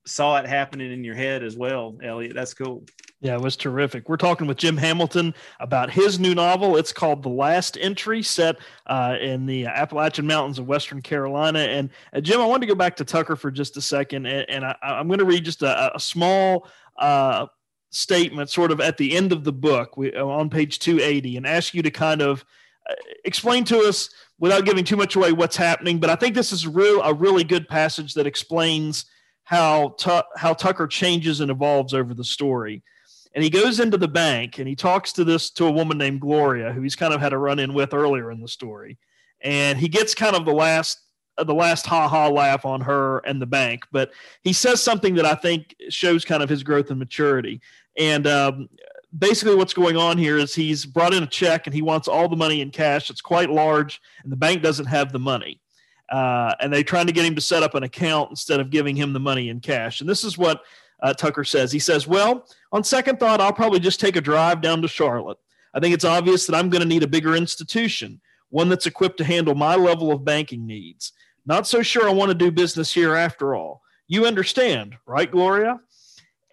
saw 0.06 0.38
it 0.38 0.48
happening 0.48 0.92
in 0.92 1.04
your 1.04 1.16
head 1.16 1.44
as 1.44 1.58
well, 1.58 1.98
Eliot. 2.04 2.34
That's 2.36 2.54
cool. 2.54 2.84
Yeah, 3.22 3.36
it 3.36 3.42
was 3.42 3.58
terrific. 3.58 4.08
We're 4.08 4.18
talking 4.18 4.46
with 4.46 4.58
Jim 4.58 4.78
Hamilton 4.78 5.34
about 5.60 5.90
his 5.90 6.20
new 6.20 6.36
novel. 6.36 6.78
It's 6.78 6.94
called 6.94 7.24
The 7.24 7.30
Last 7.30 7.78
Entry, 7.80 8.22
set 8.22 8.58
uh, 8.86 9.16
in 9.20 9.46
the 9.46 9.66
Appalachian 9.66 10.28
Mountains 10.28 10.60
of 10.60 10.68
Western 10.68 11.02
Carolina. 11.02 11.60
And 11.60 11.90
uh, 12.14 12.22
Jim, 12.22 12.40
I 12.40 12.46
wanted 12.46 12.68
to 12.68 12.74
go 12.74 12.76
back 12.76 12.96
to 12.98 13.06
Tucker 13.06 13.36
for 13.36 13.50
just 13.50 13.78
a 13.78 13.82
second, 13.82 14.28
and, 14.28 14.48
and 14.50 14.66
I, 14.66 14.76
am 14.84 15.08
going 15.08 15.20
to 15.20 15.26
read 15.26 15.44
just 15.44 15.64
a, 15.64 15.96
a 15.96 16.00
small 16.00 16.68
uh, 17.00 17.48
statement, 17.90 18.50
sort 18.50 18.72
of 18.72 18.80
at 18.80 18.98
the 18.98 19.16
end 19.16 19.32
of 19.32 19.44
the 19.44 19.54
book, 19.54 19.98
we, 19.98 20.14
on 20.14 20.50
page 20.50 20.80
280, 20.80 21.38
and 21.38 21.48
ask 21.48 21.74
you 21.74 21.82
to 21.82 21.92
kind 21.92 22.22
of 22.22 22.46
uh, 22.88 22.94
explain 23.24 23.64
to 23.64 23.80
us 23.80 24.10
without 24.38 24.66
giving 24.66 24.84
too 24.84 24.98
much 24.98 25.16
away 25.16 25.32
what's 25.32 25.56
happening. 25.56 26.00
But 26.00 26.10
I 26.10 26.16
think 26.16 26.36
this 26.36 26.52
is 26.52 26.68
real 26.68 27.02
a 27.02 27.14
really 27.14 27.44
good 27.44 27.68
passage 27.68 28.14
that 28.16 28.28
explains 28.28 29.06
how 29.46 29.96
how 30.36 30.54
Tucker 30.54 30.88
changes 30.88 31.40
and 31.40 31.50
evolves 31.50 31.94
over 31.94 32.14
the 32.14 32.24
story. 32.24 32.84
And 33.34 33.44
he 33.44 33.50
goes 33.50 33.80
into 33.80 33.98
the 33.98 34.08
bank 34.08 34.60
and 34.60 34.68
he 34.68 34.76
talks 34.76 35.14
to 35.14 35.24
this 35.24 35.50
to 35.52 35.66
a 35.66 35.72
woman 35.72 35.98
named 35.98 36.22
Gloria, 36.22 36.72
who 36.72 36.82
he's 36.82 36.96
kind 36.96 37.14
of 37.14 37.22
had 37.22 37.34
a 37.34 37.38
run 37.38 37.60
in 37.60 37.74
with 37.74 37.94
earlier 37.94 38.32
in 38.32 38.42
the 38.42 38.48
story. 38.48 38.98
And 39.42 39.78
he 39.78 39.88
gets 39.88 40.16
kind 40.16 40.36
of 40.36 40.46
the 40.46 40.54
last 40.54 41.00
uh, 41.38 41.44
the 41.44 41.54
last 41.54 41.86
ha 41.86 42.08
ha 42.08 42.28
laugh 42.28 42.66
on 42.66 42.82
her 42.82 43.20
and 43.20 43.42
the 43.42 43.46
bank, 43.46 43.84
but 43.92 44.12
he 44.42 44.54
says 44.54 44.82
something 44.82 45.16
that 45.16 45.26
I 45.26 45.36
think 45.36 45.76
shows 45.90 46.26
kind 46.26 46.42
of 46.42 46.50
his 46.50 46.64
growth 46.64 46.90
and 46.90 47.00
maturity. 47.00 47.62
And 47.98 48.26
um, 48.26 48.70
basically 49.18 49.56
what's 49.56 49.74
going 49.74 49.98
on 49.98 50.18
here 50.18 50.38
is 50.38 50.56
he's 50.56 50.86
brought 50.86 51.14
in 51.14 51.24
a 51.24 51.28
check 51.28 51.68
and 51.68 51.74
he 51.74 51.82
wants 51.82 52.08
all 52.08 52.30
the 52.30 52.36
money 52.36 52.62
in 52.62 52.72
cash. 52.72 53.10
It's 53.10 53.22
quite 53.22 53.50
large, 53.50 54.02
and 54.24 54.32
the 54.32 54.38
bank 54.38 54.64
doesn't 54.64 54.86
have 54.86 55.12
the 55.12 55.20
money. 55.20 55.62
Uh, 56.10 56.54
and 56.60 56.72
they're 56.72 56.84
trying 56.84 57.08
to 57.08 57.14
get 57.14 57.26
him 57.26 57.36
to 57.36 57.42
set 57.42 57.64
up 57.64 57.74
an 57.74 57.84
account 57.84 58.30
instead 58.30 58.60
of 58.60 58.70
giving 58.70 58.96
him 58.96 59.14
the 59.14 59.20
money 59.20 59.50
in 59.50 59.60
cash. 59.60 60.02
And 60.02 60.10
this 60.10 60.24
is 60.24 60.38
what 60.38 60.62
uh, 61.02 61.14
Tucker 61.14 61.44
says. 61.44 61.72
He 61.72 61.80
says, 61.80 62.08
Well, 62.08 62.48
on 62.72 62.84
second 62.84 63.20
thought, 63.20 63.42
I'll 63.42 63.54
probably 63.54 63.80
just 63.80 64.00
take 64.00 64.16
a 64.16 64.22
drive 64.22 64.62
down 64.62 64.82
to 64.82 64.88
Charlotte. 64.88 65.38
I 65.74 65.80
think 65.80 65.94
it's 65.94 66.06
obvious 66.06 66.46
that 66.46 66.56
I'm 66.56 66.70
going 66.70 66.82
to 66.82 66.88
need 66.88 67.04
a 67.04 67.08
bigger 67.08 67.36
institution, 67.36 68.22
one 68.50 68.70
that's 68.70 68.86
equipped 68.86 69.18
to 69.18 69.26
handle 69.26 69.56
my 69.56 69.76
level 69.76 70.12
of 70.12 70.24
banking 70.24 70.66
needs. 70.66 71.12
Not 71.46 71.68
so 71.68 71.82
sure 71.82 72.08
I 72.08 72.14
want 72.14 72.30
to 72.30 72.36
do 72.36 72.52
business 72.52 72.94
here 72.94 73.16
after 73.16 73.56
all. 73.56 73.82
You 74.08 74.26
understand, 74.26 74.96
right, 75.06 75.30
Gloria? 75.30 75.80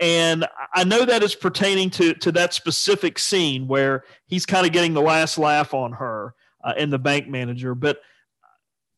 And 0.00 0.46
I 0.74 0.84
know 0.84 1.04
that 1.04 1.22
is 1.22 1.34
pertaining 1.34 1.90
to, 1.90 2.14
to 2.14 2.32
that 2.32 2.54
specific 2.54 3.18
scene 3.18 3.68
where 3.68 4.04
he's 4.26 4.44
kind 4.44 4.66
of 4.66 4.72
getting 4.72 4.94
the 4.94 5.02
last 5.02 5.38
laugh 5.38 5.74
on 5.74 5.92
her 5.92 6.34
uh, 6.64 6.72
and 6.76 6.92
the 6.92 6.98
bank 6.98 7.28
manager. 7.28 7.74
But 7.74 8.00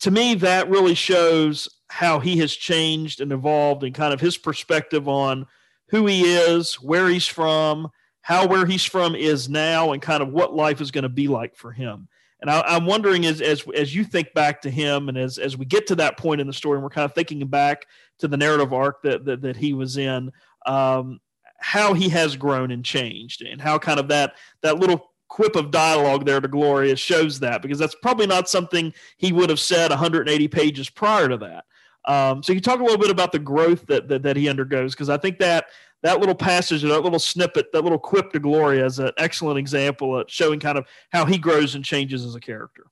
to 0.05 0.11
me, 0.11 0.35
that 0.35 0.69
really 0.69 0.95
shows 0.95 1.67
how 1.89 2.21
he 2.21 2.37
has 2.37 2.55
changed 2.55 3.23
and 3.23 3.33
evolved 3.33 3.85
and 3.85 3.95
kind 3.95 4.13
of 4.13 4.21
his 4.21 4.37
perspective 4.37 5.09
on 5.09 5.47
who 5.89 6.05
he 6.05 6.25
is, 6.25 6.75
where 6.75 7.09
he's 7.09 7.27
from, 7.27 7.89
how 8.21 8.47
where 8.47 8.67
he's 8.67 8.85
from 8.85 9.15
is 9.15 9.49
now, 9.49 9.93
and 9.93 10.03
kind 10.03 10.23
of 10.23 10.29
what 10.29 10.55
life 10.55 10.83
is 10.83 10.91
going 10.91 11.05
to 11.05 11.09
be 11.09 11.27
like 11.27 11.57
for 11.57 11.73
him. 11.73 12.07
And 12.43 12.51
I, 12.51 12.77
am 12.77 12.85
wondering 12.85 13.25
as, 13.25 13.41
as 13.41 13.65
as 13.75 13.95
you 13.95 14.05
think 14.05 14.35
back 14.35 14.61
to 14.63 14.71
him, 14.71 15.09
and 15.09 15.17
as 15.17 15.39
as 15.39 15.57
we 15.57 15.65
get 15.65 15.87
to 15.87 15.95
that 15.95 16.19
point 16.19 16.43
in 16.43 16.47
the 16.47 16.53
story, 16.53 16.77
and 16.77 16.83
we're 16.83 16.91
kind 16.91 17.07
of 17.07 17.15
thinking 17.15 17.47
back 17.47 17.87
to 18.19 18.29
the 18.29 18.37
narrative 18.37 18.75
arc 18.75 19.01
that 19.05 19.25
that, 19.25 19.41
that 19.41 19.57
he 19.57 19.73
was 19.73 19.97
in, 19.97 20.31
um, 20.67 21.19
how 21.61 21.95
he 21.95 22.11
has 22.11 22.37
grown 22.37 22.71
and 22.71 22.85
changed, 22.85 23.41
and 23.41 23.59
how 23.59 23.79
kind 23.79 23.99
of 23.99 24.09
that 24.09 24.35
that 24.61 24.79
little 24.79 25.14
quip 25.29 25.57
of 25.57 25.71
dialogue 25.71 26.25
there 26.25 26.41
to 26.41 26.49
Gloria 26.49 26.97
shows 26.97 27.41
that 27.41 27.63
because 27.63 27.79
that's 27.79 27.95
probably 27.97 28.27
not 28.27 28.49
something 28.49 28.93
he 29.17 29.33
would 29.33 29.51
have 29.51 29.61
said 29.61 29.91
180 29.91 30.49
pages 30.49 30.91
prior 30.91 31.29
to 31.29 31.37
that. 31.39 31.65
Um, 32.07 32.43
so 32.43 32.53
you 32.53 32.61
talk 32.61 32.81
a 32.81 32.83
little 32.83 32.99
bit 32.99 33.11
about 33.11 33.33
the 33.33 33.39
growth 33.39 33.87
that 33.87 34.09
that, 34.09 34.23
that 34.23 34.37
he 34.37 34.49
undergoes 34.49 34.95
because 34.95 35.09
I 35.09 35.17
think 35.17 35.39
that 35.39 35.67
that 36.05 36.21
little 36.21 36.35
passage, 36.35 36.83
that 36.83 37.03
little 37.03 37.19
snippet, 37.19 37.73
that 37.73 37.83
little 37.83 37.99
quip 37.99 38.31
to 38.33 38.39
Gloria 38.39 38.85
is 38.85 38.99
an 38.99 39.13
excellent 39.17 39.59
example 39.59 40.19
of 40.19 40.31
showing 40.31 40.61
kind 40.61 40.77
of 40.77 40.87
how 41.11 41.25
he 41.25 41.39
grows 41.39 41.75
and 41.75 41.83
changes 41.83 42.27
as 42.27 42.35
a 42.35 42.41
character. 42.41 42.85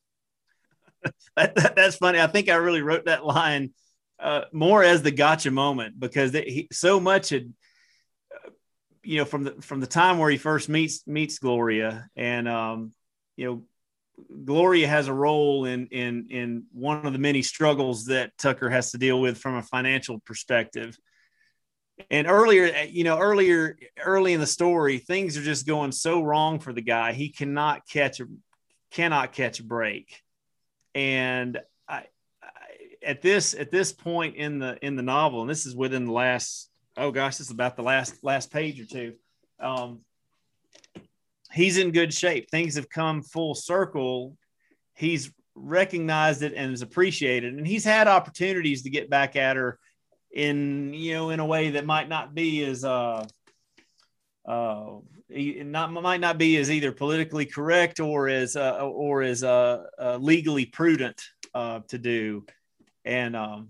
that, 1.36 1.54
that, 1.54 1.76
that's 1.76 1.96
funny. 1.96 2.18
I 2.18 2.26
think 2.26 2.48
I 2.48 2.54
really 2.54 2.80
wrote 2.80 3.04
that 3.04 3.26
line 3.26 3.74
uh, 4.18 4.42
more 4.50 4.82
as 4.82 5.02
the 5.02 5.10
gotcha 5.10 5.50
moment 5.50 6.00
because 6.00 6.34
it, 6.34 6.48
he, 6.48 6.68
so 6.72 6.98
much 6.98 7.28
had, 7.28 7.52
you 9.02 9.18
know, 9.18 9.24
from 9.24 9.44
the 9.44 9.52
from 9.62 9.80
the 9.80 9.86
time 9.86 10.18
where 10.18 10.30
he 10.30 10.38
first 10.38 10.68
meets 10.68 11.06
meets 11.06 11.38
Gloria, 11.38 12.08
and 12.16 12.48
um, 12.48 12.92
you 13.36 13.46
know, 13.46 13.62
Gloria 14.44 14.86
has 14.88 15.08
a 15.08 15.12
role 15.12 15.64
in 15.64 15.86
in 15.88 16.28
in 16.30 16.64
one 16.72 17.06
of 17.06 17.12
the 17.12 17.18
many 17.18 17.42
struggles 17.42 18.06
that 18.06 18.36
Tucker 18.38 18.70
has 18.70 18.92
to 18.92 18.98
deal 18.98 19.20
with 19.20 19.38
from 19.38 19.56
a 19.56 19.62
financial 19.62 20.20
perspective. 20.20 20.96
And 22.10 22.26
earlier 22.26 22.84
you 22.88 23.04
know 23.04 23.18
earlier 23.18 23.76
early 24.02 24.32
in 24.32 24.40
the 24.40 24.46
story 24.46 24.98
things 24.98 25.36
are 25.36 25.42
just 25.42 25.66
going 25.66 25.92
so 25.92 26.22
wrong 26.22 26.58
for 26.58 26.72
the 26.72 26.82
guy. 26.82 27.12
He 27.12 27.28
cannot 27.30 27.86
catch 27.88 28.20
a 28.20 28.26
cannot 28.90 29.32
catch 29.32 29.60
a 29.60 29.64
break. 29.64 30.20
And 30.94 31.58
I, 31.88 32.04
I, 32.42 32.48
at 33.04 33.22
this 33.22 33.54
at 33.54 33.70
this 33.70 33.92
point 33.92 34.36
in 34.36 34.58
the 34.58 34.78
in 34.84 34.96
the 34.96 35.02
novel 35.02 35.40
and 35.40 35.50
this 35.50 35.66
is 35.66 35.74
within 35.74 36.06
the 36.06 36.12
last 36.12 36.70
oh 36.96 37.10
gosh 37.10 37.36
this 37.36 37.46
is 37.46 37.52
about 37.52 37.76
the 37.76 37.82
last 37.82 38.22
last 38.22 38.52
page 38.52 38.80
or 38.80 38.86
two. 38.86 39.14
Um 39.60 40.00
he's 41.52 41.78
in 41.78 41.92
good 41.92 42.12
shape. 42.12 42.50
Things 42.50 42.76
have 42.76 42.88
come 42.88 43.22
full 43.22 43.54
circle. 43.54 44.36
He's 44.94 45.30
recognized 45.54 46.42
it 46.42 46.54
and 46.54 46.72
is 46.72 46.82
appreciated. 46.82 47.54
And 47.54 47.66
he's 47.66 47.84
had 47.84 48.08
opportunities 48.08 48.82
to 48.82 48.90
get 48.90 49.10
back 49.10 49.36
at 49.36 49.56
her 49.56 49.78
in 50.32 50.94
you 50.94 51.14
know 51.14 51.30
in 51.30 51.40
a 51.40 51.46
way 51.46 51.70
that 51.70 51.84
might 51.84 52.08
not 52.08 52.34
be 52.34 52.64
as 52.64 52.84
uh 52.84 53.26
uh 54.46 54.86
not 55.28 55.92
might 55.92 56.20
not 56.20 56.38
be 56.38 56.56
as 56.56 56.70
either 56.70 56.92
politically 56.92 57.46
correct 57.46 58.00
or 58.00 58.28
as 58.28 58.56
uh, 58.56 58.78
or 58.80 59.22
as 59.22 59.42
uh, 59.42 59.84
uh, 59.98 60.16
legally 60.20 60.66
prudent 60.66 61.20
uh, 61.54 61.80
to 61.88 61.98
do. 61.98 62.44
And 63.04 63.36
um 63.36 63.68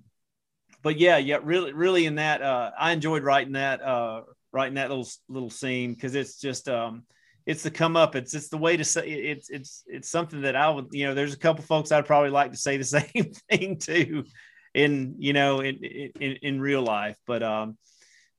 but 0.82 0.98
yeah 0.98 1.16
yeah 1.16 1.38
really 1.42 1.72
really 1.72 2.06
in 2.06 2.16
that 2.16 2.42
uh 2.42 2.70
i 2.78 2.92
enjoyed 2.92 3.22
writing 3.22 3.54
that 3.54 3.82
uh 3.82 4.22
writing 4.52 4.74
that 4.74 4.90
little 4.90 5.08
little 5.28 5.50
scene 5.50 5.94
because 5.94 6.14
it's 6.14 6.38
just 6.40 6.68
um 6.68 7.04
it's 7.46 7.62
the 7.62 7.70
come 7.70 7.96
up 7.96 8.14
it's 8.14 8.34
it's 8.34 8.48
the 8.48 8.58
way 8.58 8.76
to 8.76 8.84
say 8.84 9.08
it's 9.08 9.50
it's 9.50 9.84
it's 9.86 10.10
something 10.10 10.42
that 10.42 10.56
i 10.56 10.68
would 10.68 10.88
you 10.92 11.06
know 11.06 11.14
there's 11.14 11.34
a 11.34 11.38
couple 11.38 11.64
folks 11.64 11.90
i'd 11.90 12.06
probably 12.06 12.30
like 12.30 12.50
to 12.50 12.56
say 12.56 12.76
the 12.76 12.84
same 12.84 13.32
thing 13.50 13.78
to 13.78 14.24
in 14.74 15.16
you 15.18 15.32
know 15.32 15.60
in 15.60 15.76
in, 15.76 16.36
in 16.42 16.60
real 16.60 16.82
life 16.82 17.16
but 17.26 17.42
um 17.42 17.76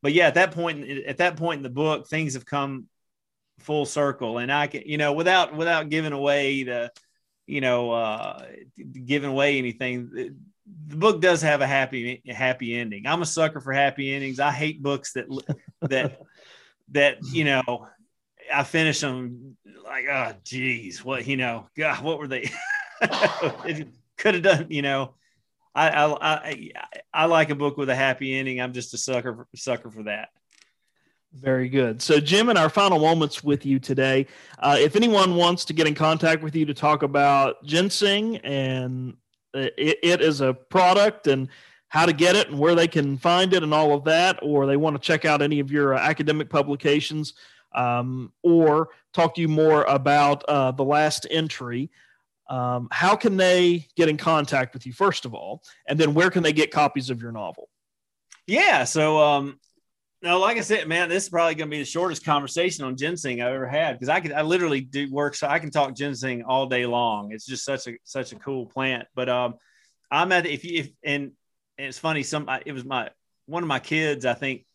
but 0.02 0.14
yeah 0.14 0.28
at 0.28 0.36
that 0.36 0.52
point 0.52 0.88
at 1.06 1.18
that 1.18 1.36
point 1.36 1.58
in 1.58 1.64
the 1.64 1.70
book 1.70 2.08
things 2.08 2.34
have 2.34 2.46
come 2.46 2.88
full 3.60 3.86
circle 3.86 4.40
and 4.40 4.52
i 4.52 4.68
can 4.68 4.82
you 4.86 4.98
know 4.98 5.14
without 5.14 5.56
without 5.56 5.90
giving 5.90 6.12
away 6.12 6.64
the 6.64 6.92
you 7.46 7.62
know 7.62 7.92
uh 7.92 8.46
giving 9.06 9.30
away 9.30 9.58
anything 9.58 10.36
the 10.88 10.96
book 10.96 11.22
does 11.22 11.42
have 11.42 11.62
a 11.62 11.68
happy 11.68 12.22
happy 12.28 12.76
ending 12.76 13.06
i'm 13.08 13.22
a 13.22 13.26
sucker 13.26 13.60
for 13.60 13.74
happy 13.74 14.14
endings 14.14 14.40
i 14.40 14.52
hate 14.52 14.82
books 14.82 15.14
that 15.14 15.26
that 15.82 16.20
that 16.90 17.18
you 17.32 17.44
know 17.44 17.88
i 18.54 18.64
finish 18.64 19.00
them 19.00 19.58
like 19.86 20.06
oh 20.12 20.34
geez 20.44 21.04
what 21.04 21.26
you 21.26 21.38
know 21.38 21.68
god 21.78 22.04
what 22.04 22.20
were 22.20 22.28
they 22.28 22.50
could 24.18 24.34
have 24.36 24.44
done 24.44 24.68
you 24.70 24.82
know 24.82 25.14
I, 25.76 25.90
I, 25.90 26.50
I 26.50 26.72
I 27.14 27.26
like 27.26 27.50
a 27.50 27.56
book 27.56 27.78
with 27.78 27.90
a 27.90 27.96
happy 27.96 28.36
ending. 28.36 28.62
I'm 28.62 28.74
just 28.74 28.94
a 28.94 28.98
sucker 28.98 29.48
sucker 29.56 29.90
for 29.90 30.04
that. 30.04 30.30
Very 31.34 31.68
good. 31.68 32.00
So, 32.00 32.20
Jim, 32.20 32.50
in 32.50 32.58
our 32.58 32.70
final 32.70 33.00
moments 33.00 33.44
with 33.44 33.66
you 33.66 33.80
today, 33.80 34.28
uh, 34.60 34.78
if 34.80 34.96
anyone 34.96 35.36
wants 35.36 35.66
to 35.66 35.74
get 35.74 35.88
in 35.88 35.96
contact 35.96 36.44
with 36.44 36.56
you 36.56 36.66
to 36.68 36.76
talk 36.76 37.02
about 37.02 37.64
ginseng 37.66 38.38
and 38.38 39.16
it, 39.54 40.00
it 40.04 40.22
is 40.22 40.42
a 40.42 40.54
product 40.54 41.28
and 41.28 41.50
how 41.88 42.06
to 42.06 42.14
get 42.14 42.36
it 42.36 42.50
and 42.50 42.58
where 42.58 42.76
they 42.76 42.88
can 42.88 43.18
find 43.18 43.54
it 43.54 43.62
and 43.62 43.74
all 43.74 43.94
of 43.94 44.04
that, 44.06 44.40
or 44.42 44.66
they 44.66 44.78
want 44.78 44.96
to 44.96 45.02
check 45.02 45.26
out 45.26 45.42
any 45.42 45.60
of 45.60 45.72
your 45.72 45.94
uh, 45.94 46.00
academic 46.00 46.50
publications 46.50 47.34
um, 47.76 48.32
or 48.42 48.90
talk 49.14 49.36
to 49.36 49.42
you 49.42 49.48
more 49.48 49.84
about 49.84 50.44
uh, 50.48 50.72
the 50.72 50.84
last 50.84 51.28
entry, 51.30 51.92
um, 52.50 52.88
how 52.92 53.16
can 53.16 53.38
they 53.38 53.88
get 53.96 54.10
in 54.10 54.18
contact 54.18 54.74
with 54.74 54.86
you 54.86 54.94
first 54.94 55.26
of 55.26 55.34
all? 55.34 55.64
And 55.88 56.00
then 56.00 56.14
where 56.14 56.30
can 56.30 56.44
they 56.44 56.54
get 56.54 56.72
copies 56.72 57.10
of 57.10 57.22
your 57.22 57.32
novel? 57.32 57.70
Yeah 58.48 58.84
so 58.84 59.20
um 59.20 59.60
no 60.24 60.40
like 60.40 60.58
i 60.58 60.62
said 60.62 60.88
man 60.88 61.10
this 61.10 61.24
is 61.24 61.30
probably 61.30 61.54
going 61.54 61.70
to 61.70 61.76
be 61.76 61.80
the 61.80 61.86
shortest 61.86 62.26
conversation 62.26 62.84
on 62.84 62.98
ginseng 62.98 63.42
i've 63.42 63.54
ever 63.54 63.68
had 63.68 63.94
because 63.94 64.10
i 64.10 64.20
could 64.20 64.32
i 64.32 64.42
literally 64.42 64.82
do 64.82 65.12
work 65.12 65.36
so 65.36 65.48
i 65.48 65.60
can 65.60 65.70
talk 65.70 65.94
ginseng 65.94 66.44
all 66.44 66.66
day 66.66 66.86
long 66.86 67.32
it's 67.32 67.46
just 67.46 67.64
such 67.64 67.88
a 67.88 67.92
such 68.04 68.32
a 68.32 68.36
cool 68.38 68.66
plant 68.66 69.08
but 69.14 69.30
um 69.30 69.54
i'm 70.10 70.32
at 70.32 70.48
if 70.48 70.64
you 70.64 70.80
if 70.80 70.90
and, 71.04 71.32
and 71.78 71.88
it's 71.88 72.00
funny 72.00 72.24
some 72.24 72.50
it 72.66 72.72
was 72.72 72.86
my 72.86 73.10
one 73.46 73.62
of 73.62 73.68
my 73.68 73.80
kids 73.80 74.26
i 74.26 74.34
think 74.34 74.66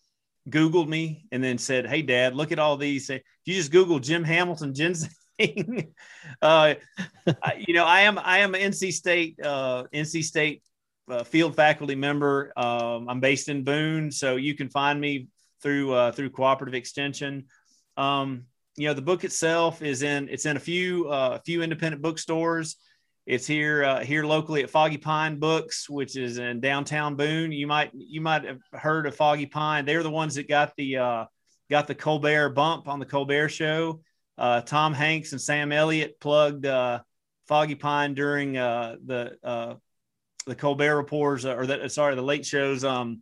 googled 0.48 0.88
me 0.88 1.26
and 1.32 1.42
then 1.42 1.58
said 1.58 1.86
hey 1.86 2.02
dad 2.02 2.34
look 2.34 2.52
at 2.52 2.58
all 2.58 2.76
these 2.76 3.10
If 3.10 3.22
you 3.44 3.54
just 3.54 3.72
google 3.72 3.98
jim 3.98 4.22
hamilton 4.24 4.74
ginseng 4.74 5.10
uh, 6.42 6.74
you 7.58 7.74
know, 7.74 7.84
I 7.84 8.00
am 8.00 8.18
I 8.18 8.38
am 8.38 8.54
an 8.54 8.72
NC 8.72 8.92
State 8.92 9.38
uh, 9.40 9.84
NC 9.94 10.24
State 10.24 10.62
uh, 11.08 11.22
field 11.22 11.54
faculty 11.54 11.94
member. 11.94 12.52
Um, 12.56 13.08
I'm 13.08 13.20
based 13.20 13.48
in 13.48 13.62
Boone, 13.62 14.10
so 14.10 14.36
you 14.36 14.54
can 14.54 14.68
find 14.68 15.00
me 15.00 15.28
through 15.62 15.92
uh, 15.92 16.12
through 16.12 16.30
Cooperative 16.30 16.74
Extension. 16.74 17.46
Um, 17.96 18.44
you 18.76 18.86
know, 18.86 18.94
the 18.94 19.02
book 19.02 19.24
itself 19.24 19.82
is 19.82 20.02
in 20.02 20.28
it's 20.28 20.46
in 20.46 20.56
a 20.56 20.60
few 20.60 21.08
uh, 21.08 21.38
a 21.40 21.42
few 21.44 21.62
independent 21.62 22.02
bookstores. 22.02 22.76
It's 23.26 23.46
here 23.46 23.84
uh, 23.84 24.04
here 24.04 24.24
locally 24.24 24.62
at 24.62 24.70
Foggy 24.70 24.96
Pine 24.96 25.38
Books, 25.38 25.90
which 25.90 26.16
is 26.16 26.38
in 26.38 26.60
downtown 26.60 27.16
Boone. 27.16 27.52
You 27.52 27.66
might 27.66 27.90
you 27.92 28.20
might 28.20 28.44
have 28.44 28.60
heard 28.72 29.06
of 29.06 29.14
Foggy 29.14 29.46
Pine. 29.46 29.84
They're 29.84 30.02
the 30.02 30.10
ones 30.10 30.36
that 30.36 30.48
got 30.48 30.72
the 30.76 30.96
uh, 30.96 31.24
got 31.68 31.86
the 31.86 31.94
Colbert 31.94 32.50
bump 32.50 32.88
on 32.88 32.98
the 32.98 33.06
Colbert 33.06 33.50
Show. 33.50 34.00
Uh, 34.38 34.60
Tom 34.60 34.94
Hanks 34.94 35.32
and 35.32 35.40
Sam 35.40 35.72
Elliott 35.72 36.20
plugged 36.20 36.64
uh, 36.64 37.00
Foggy 37.48 37.74
Pine 37.74 38.14
during 38.14 38.56
uh, 38.56 38.96
the 39.04 39.36
uh, 39.42 39.74
the 40.46 40.54
Colbert 40.54 40.96
Reports, 40.96 41.44
uh, 41.44 41.54
or 41.54 41.66
the 41.66 41.88
sorry 41.88 42.14
the 42.14 42.22
Late 42.22 42.46
Show's 42.46 42.84
um, 42.84 43.18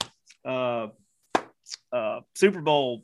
uh, 1.93 2.21
Super 2.35 2.61
Bowl 2.61 3.03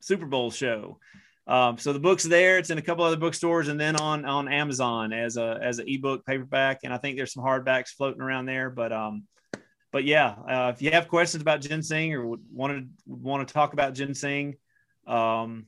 Super 0.00 0.26
Bowl 0.26 0.50
show. 0.50 0.98
Um, 1.46 1.76
so 1.76 1.92
the 1.92 1.98
book's 1.98 2.24
there. 2.24 2.58
It's 2.58 2.70
in 2.70 2.78
a 2.78 2.82
couple 2.82 3.04
other 3.04 3.16
bookstores 3.16 3.68
and 3.68 3.78
then 3.78 3.96
on 3.96 4.24
on 4.24 4.48
Amazon 4.48 5.12
as 5.12 5.36
a 5.36 5.58
as 5.62 5.78
an 5.78 5.86
ebook 5.88 6.24
paperback. 6.24 6.80
And 6.84 6.92
I 6.92 6.98
think 6.98 7.16
there's 7.16 7.32
some 7.32 7.44
hardbacks 7.44 7.88
floating 7.88 8.22
around 8.22 8.46
there. 8.46 8.70
But 8.70 8.92
um, 8.92 9.24
but 9.92 10.04
yeah, 10.04 10.70
if 10.70 10.82
you 10.82 10.90
have 10.90 11.08
questions 11.08 11.42
about 11.42 11.60
ginseng 11.60 12.14
or 12.14 12.36
want 12.52 12.72
to 12.72 12.86
want 13.06 13.46
to 13.46 13.52
talk 13.52 13.74
about 13.74 13.94
ginseng, 13.94 14.56
um, 15.06 15.66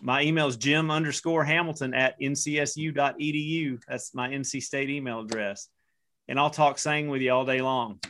my 0.00 0.22
email 0.22 0.48
is 0.48 0.56
jim 0.56 0.90
underscore 0.90 1.44
hamilton 1.44 1.94
at 1.94 2.18
ncsu.edu. 2.20 3.80
That's 3.86 4.14
my 4.14 4.30
NC 4.30 4.62
State 4.62 4.90
email 4.90 5.20
address. 5.20 5.68
And 6.28 6.38
I'll 6.38 6.50
talk 6.50 6.78
sang 6.78 7.08
with 7.08 7.20
you 7.20 7.32
all 7.32 7.44
day 7.44 7.60
long. 7.60 8.00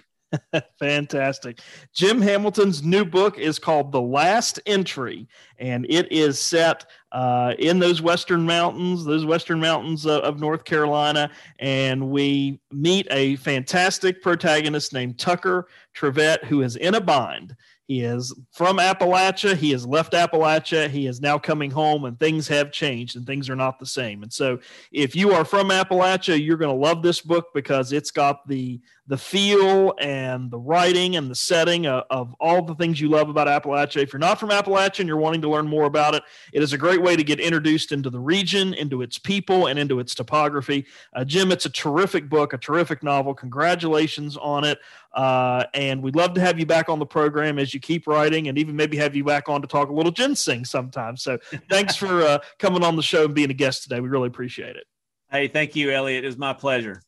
Fantastic. 0.78 1.60
Jim 1.92 2.20
Hamilton's 2.20 2.82
new 2.82 3.04
book 3.04 3.38
is 3.38 3.58
called 3.58 3.92
The 3.92 4.00
Last 4.00 4.60
Entry, 4.66 5.28
and 5.58 5.86
it 5.88 6.10
is 6.10 6.38
set 6.38 6.86
uh, 7.12 7.54
in 7.58 7.78
those 7.78 8.00
Western 8.00 8.44
mountains, 8.44 9.04
those 9.04 9.24
Western 9.24 9.60
mountains 9.60 10.06
uh, 10.06 10.20
of 10.20 10.40
North 10.40 10.64
Carolina. 10.64 11.30
And 11.58 12.10
we 12.10 12.60
meet 12.70 13.06
a 13.10 13.36
fantastic 13.36 14.22
protagonist 14.22 14.92
named 14.92 15.18
Tucker 15.18 15.68
Trivette, 15.94 16.44
who 16.44 16.62
is 16.62 16.76
in 16.76 16.94
a 16.94 17.00
bind 17.00 17.56
He 17.92 18.00
is 18.00 18.34
from 18.52 18.78
Appalachia. 18.78 19.54
He 19.54 19.72
has 19.72 19.86
left 19.86 20.14
Appalachia. 20.14 20.88
He 20.88 21.06
is 21.06 21.20
now 21.20 21.38
coming 21.38 21.70
home, 21.70 22.06
and 22.06 22.18
things 22.18 22.48
have 22.48 22.72
changed 22.72 23.16
and 23.16 23.26
things 23.26 23.50
are 23.50 23.54
not 23.54 23.78
the 23.78 23.84
same. 23.84 24.22
And 24.22 24.32
so, 24.32 24.60
if 24.92 25.14
you 25.14 25.32
are 25.32 25.44
from 25.44 25.68
Appalachia, 25.68 26.42
you're 26.42 26.56
going 26.56 26.74
to 26.74 26.86
love 26.88 27.02
this 27.02 27.20
book 27.20 27.48
because 27.52 27.92
it's 27.92 28.10
got 28.10 28.48
the 28.48 28.80
the 29.08 29.18
feel 29.18 29.94
and 30.00 30.50
the 30.50 30.58
writing 30.58 31.16
and 31.16 31.28
the 31.28 31.34
setting 31.34 31.86
of, 31.86 32.04
of, 32.08 32.34
all 32.38 32.62
the 32.62 32.74
things 32.76 33.00
you 33.00 33.08
love 33.08 33.28
about 33.28 33.48
Appalachia. 33.48 34.00
If 34.00 34.12
you're 34.12 34.20
not 34.20 34.38
from 34.38 34.50
Appalachia 34.50 35.00
and 35.00 35.08
you're 35.08 35.16
wanting 35.16 35.42
to 35.42 35.50
learn 35.50 35.66
more 35.66 35.84
about 35.84 36.14
it, 36.14 36.22
it 36.52 36.62
is 36.62 36.72
a 36.72 36.78
great 36.78 37.02
way 37.02 37.16
to 37.16 37.24
get 37.24 37.40
introduced 37.40 37.90
into 37.90 38.10
the 38.10 38.20
region, 38.20 38.74
into 38.74 39.02
its 39.02 39.18
people, 39.18 39.66
and 39.66 39.78
into 39.78 39.98
its 39.98 40.14
topography. 40.14 40.86
Uh, 41.14 41.24
Jim, 41.24 41.50
it's 41.50 41.66
a 41.66 41.70
terrific 41.70 42.28
book, 42.28 42.52
a 42.52 42.58
terrific 42.58 43.02
novel. 43.02 43.34
Congratulations 43.34 44.36
on 44.36 44.64
it. 44.64 44.78
Uh, 45.12 45.64
and 45.74 46.02
we'd 46.02 46.16
love 46.16 46.32
to 46.34 46.40
have 46.40 46.58
you 46.58 46.64
back 46.64 46.88
on 46.88 46.98
the 46.98 47.06
program 47.06 47.58
as 47.58 47.74
you 47.74 47.80
keep 47.82 48.06
writing 48.06 48.48
and 48.48 48.58
even 48.58 48.76
maybe 48.76 48.96
have 48.96 49.14
you 49.14 49.24
back 49.24 49.48
on 49.48 49.60
to 49.62 49.68
talk 49.68 49.88
a 49.88 49.92
little 49.92 50.12
ginseng 50.12 50.64
sometime. 50.64 51.16
So 51.16 51.38
thanks 51.70 51.96
for 51.96 52.22
uh, 52.22 52.38
coming 52.58 52.82
on 52.82 52.96
the 52.96 53.02
show 53.02 53.24
and 53.24 53.34
being 53.34 53.50
a 53.50 53.54
guest 53.54 53.84
today. 53.84 54.00
We 54.00 54.08
really 54.08 54.28
appreciate 54.28 54.76
it. 54.76 54.84
Hey, 55.30 55.48
thank 55.48 55.74
you, 55.76 55.90
Eliot. 55.90 56.24
It 56.24 56.26
was 56.26 56.38
my 56.38 56.52
pleasure. 56.52 57.02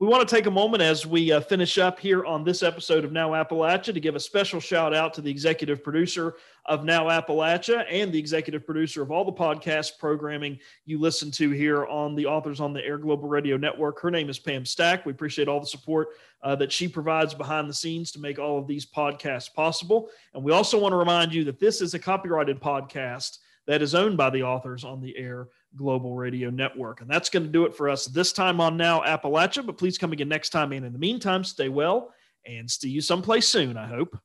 We 0.00 0.06
want 0.06 0.28
to 0.28 0.32
take 0.32 0.46
a 0.46 0.50
moment 0.50 0.80
as 0.80 1.04
we 1.04 1.32
uh, 1.32 1.40
finish 1.40 1.76
up 1.76 1.98
here 1.98 2.24
on 2.24 2.44
this 2.44 2.62
episode 2.62 3.04
of 3.04 3.10
Now 3.10 3.30
Appalachia 3.30 3.92
to 3.92 3.98
give 3.98 4.14
a 4.14 4.20
special 4.20 4.60
shout 4.60 4.94
out 4.94 5.12
to 5.14 5.20
the 5.20 5.30
executive 5.30 5.82
producer 5.82 6.36
of 6.66 6.84
Now 6.84 7.06
Appalachia 7.06 7.84
and 7.90 8.12
the 8.12 8.18
executive 8.18 8.64
producer 8.64 9.02
of 9.02 9.10
all 9.10 9.24
the 9.24 9.32
podcast 9.32 9.98
programming 9.98 10.60
you 10.84 11.00
listen 11.00 11.32
to 11.32 11.50
here 11.50 11.84
on 11.86 12.14
the 12.14 12.26
Authors 12.26 12.60
on 12.60 12.72
the 12.72 12.84
Air 12.84 12.96
Global 12.96 13.28
Radio 13.28 13.56
Network. 13.56 14.00
Her 14.00 14.12
name 14.12 14.30
is 14.30 14.38
Pam 14.38 14.64
Stack. 14.64 15.04
We 15.04 15.10
appreciate 15.10 15.48
all 15.48 15.58
the 15.58 15.66
support 15.66 16.10
uh, 16.44 16.54
that 16.54 16.70
she 16.70 16.86
provides 16.86 17.34
behind 17.34 17.68
the 17.68 17.74
scenes 17.74 18.12
to 18.12 18.20
make 18.20 18.38
all 18.38 18.56
of 18.56 18.68
these 18.68 18.86
podcasts 18.86 19.52
possible. 19.52 20.10
And 20.32 20.44
we 20.44 20.52
also 20.52 20.78
want 20.78 20.92
to 20.92 20.96
remind 20.96 21.34
you 21.34 21.42
that 21.42 21.58
this 21.58 21.80
is 21.80 21.94
a 21.94 21.98
copyrighted 21.98 22.60
podcast 22.60 23.38
that 23.66 23.82
is 23.82 23.96
owned 23.96 24.16
by 24.16 24.30
the 24.30 24.44
Authors 24.44 24.84
on 24.84 25.00
the 25.00 25.16
Air 25.18 25.48
Global 25.76 26.14
Radio 26.14 26.50
Network. 26.50 27.00
And 27.00 27.10
that's 27.10 27.30
going 27.30 27.44
to 27.44 27.52
do 27.52 27.64
it 27.64 27.74
for 27.74 27.88
us 27.88 28.06
this 28.06 28.32
time 28.32 28.60
on 28.60 28.76
Now 28.76 29.02
Appalachia. 29.02 29.64
But 29.64 29.78
please 29.78 29.98
come 29.98 30.12
again 30.12 30.28
next 30.28 30.50
time. 30.50 30.72
And 30.72 30.84
in 30.84 30.92
the 30.92 30.98
meantime, 30.98 31.44
stay 31.44 31.68
well 31.68 32.12
and 32.46 32.70
see 32.70 32.88
you 32.88 33.00
someplace 33.00 33.48
soon, 33.48 33.76
I 33.76 33.86
hope. 33.86 34.18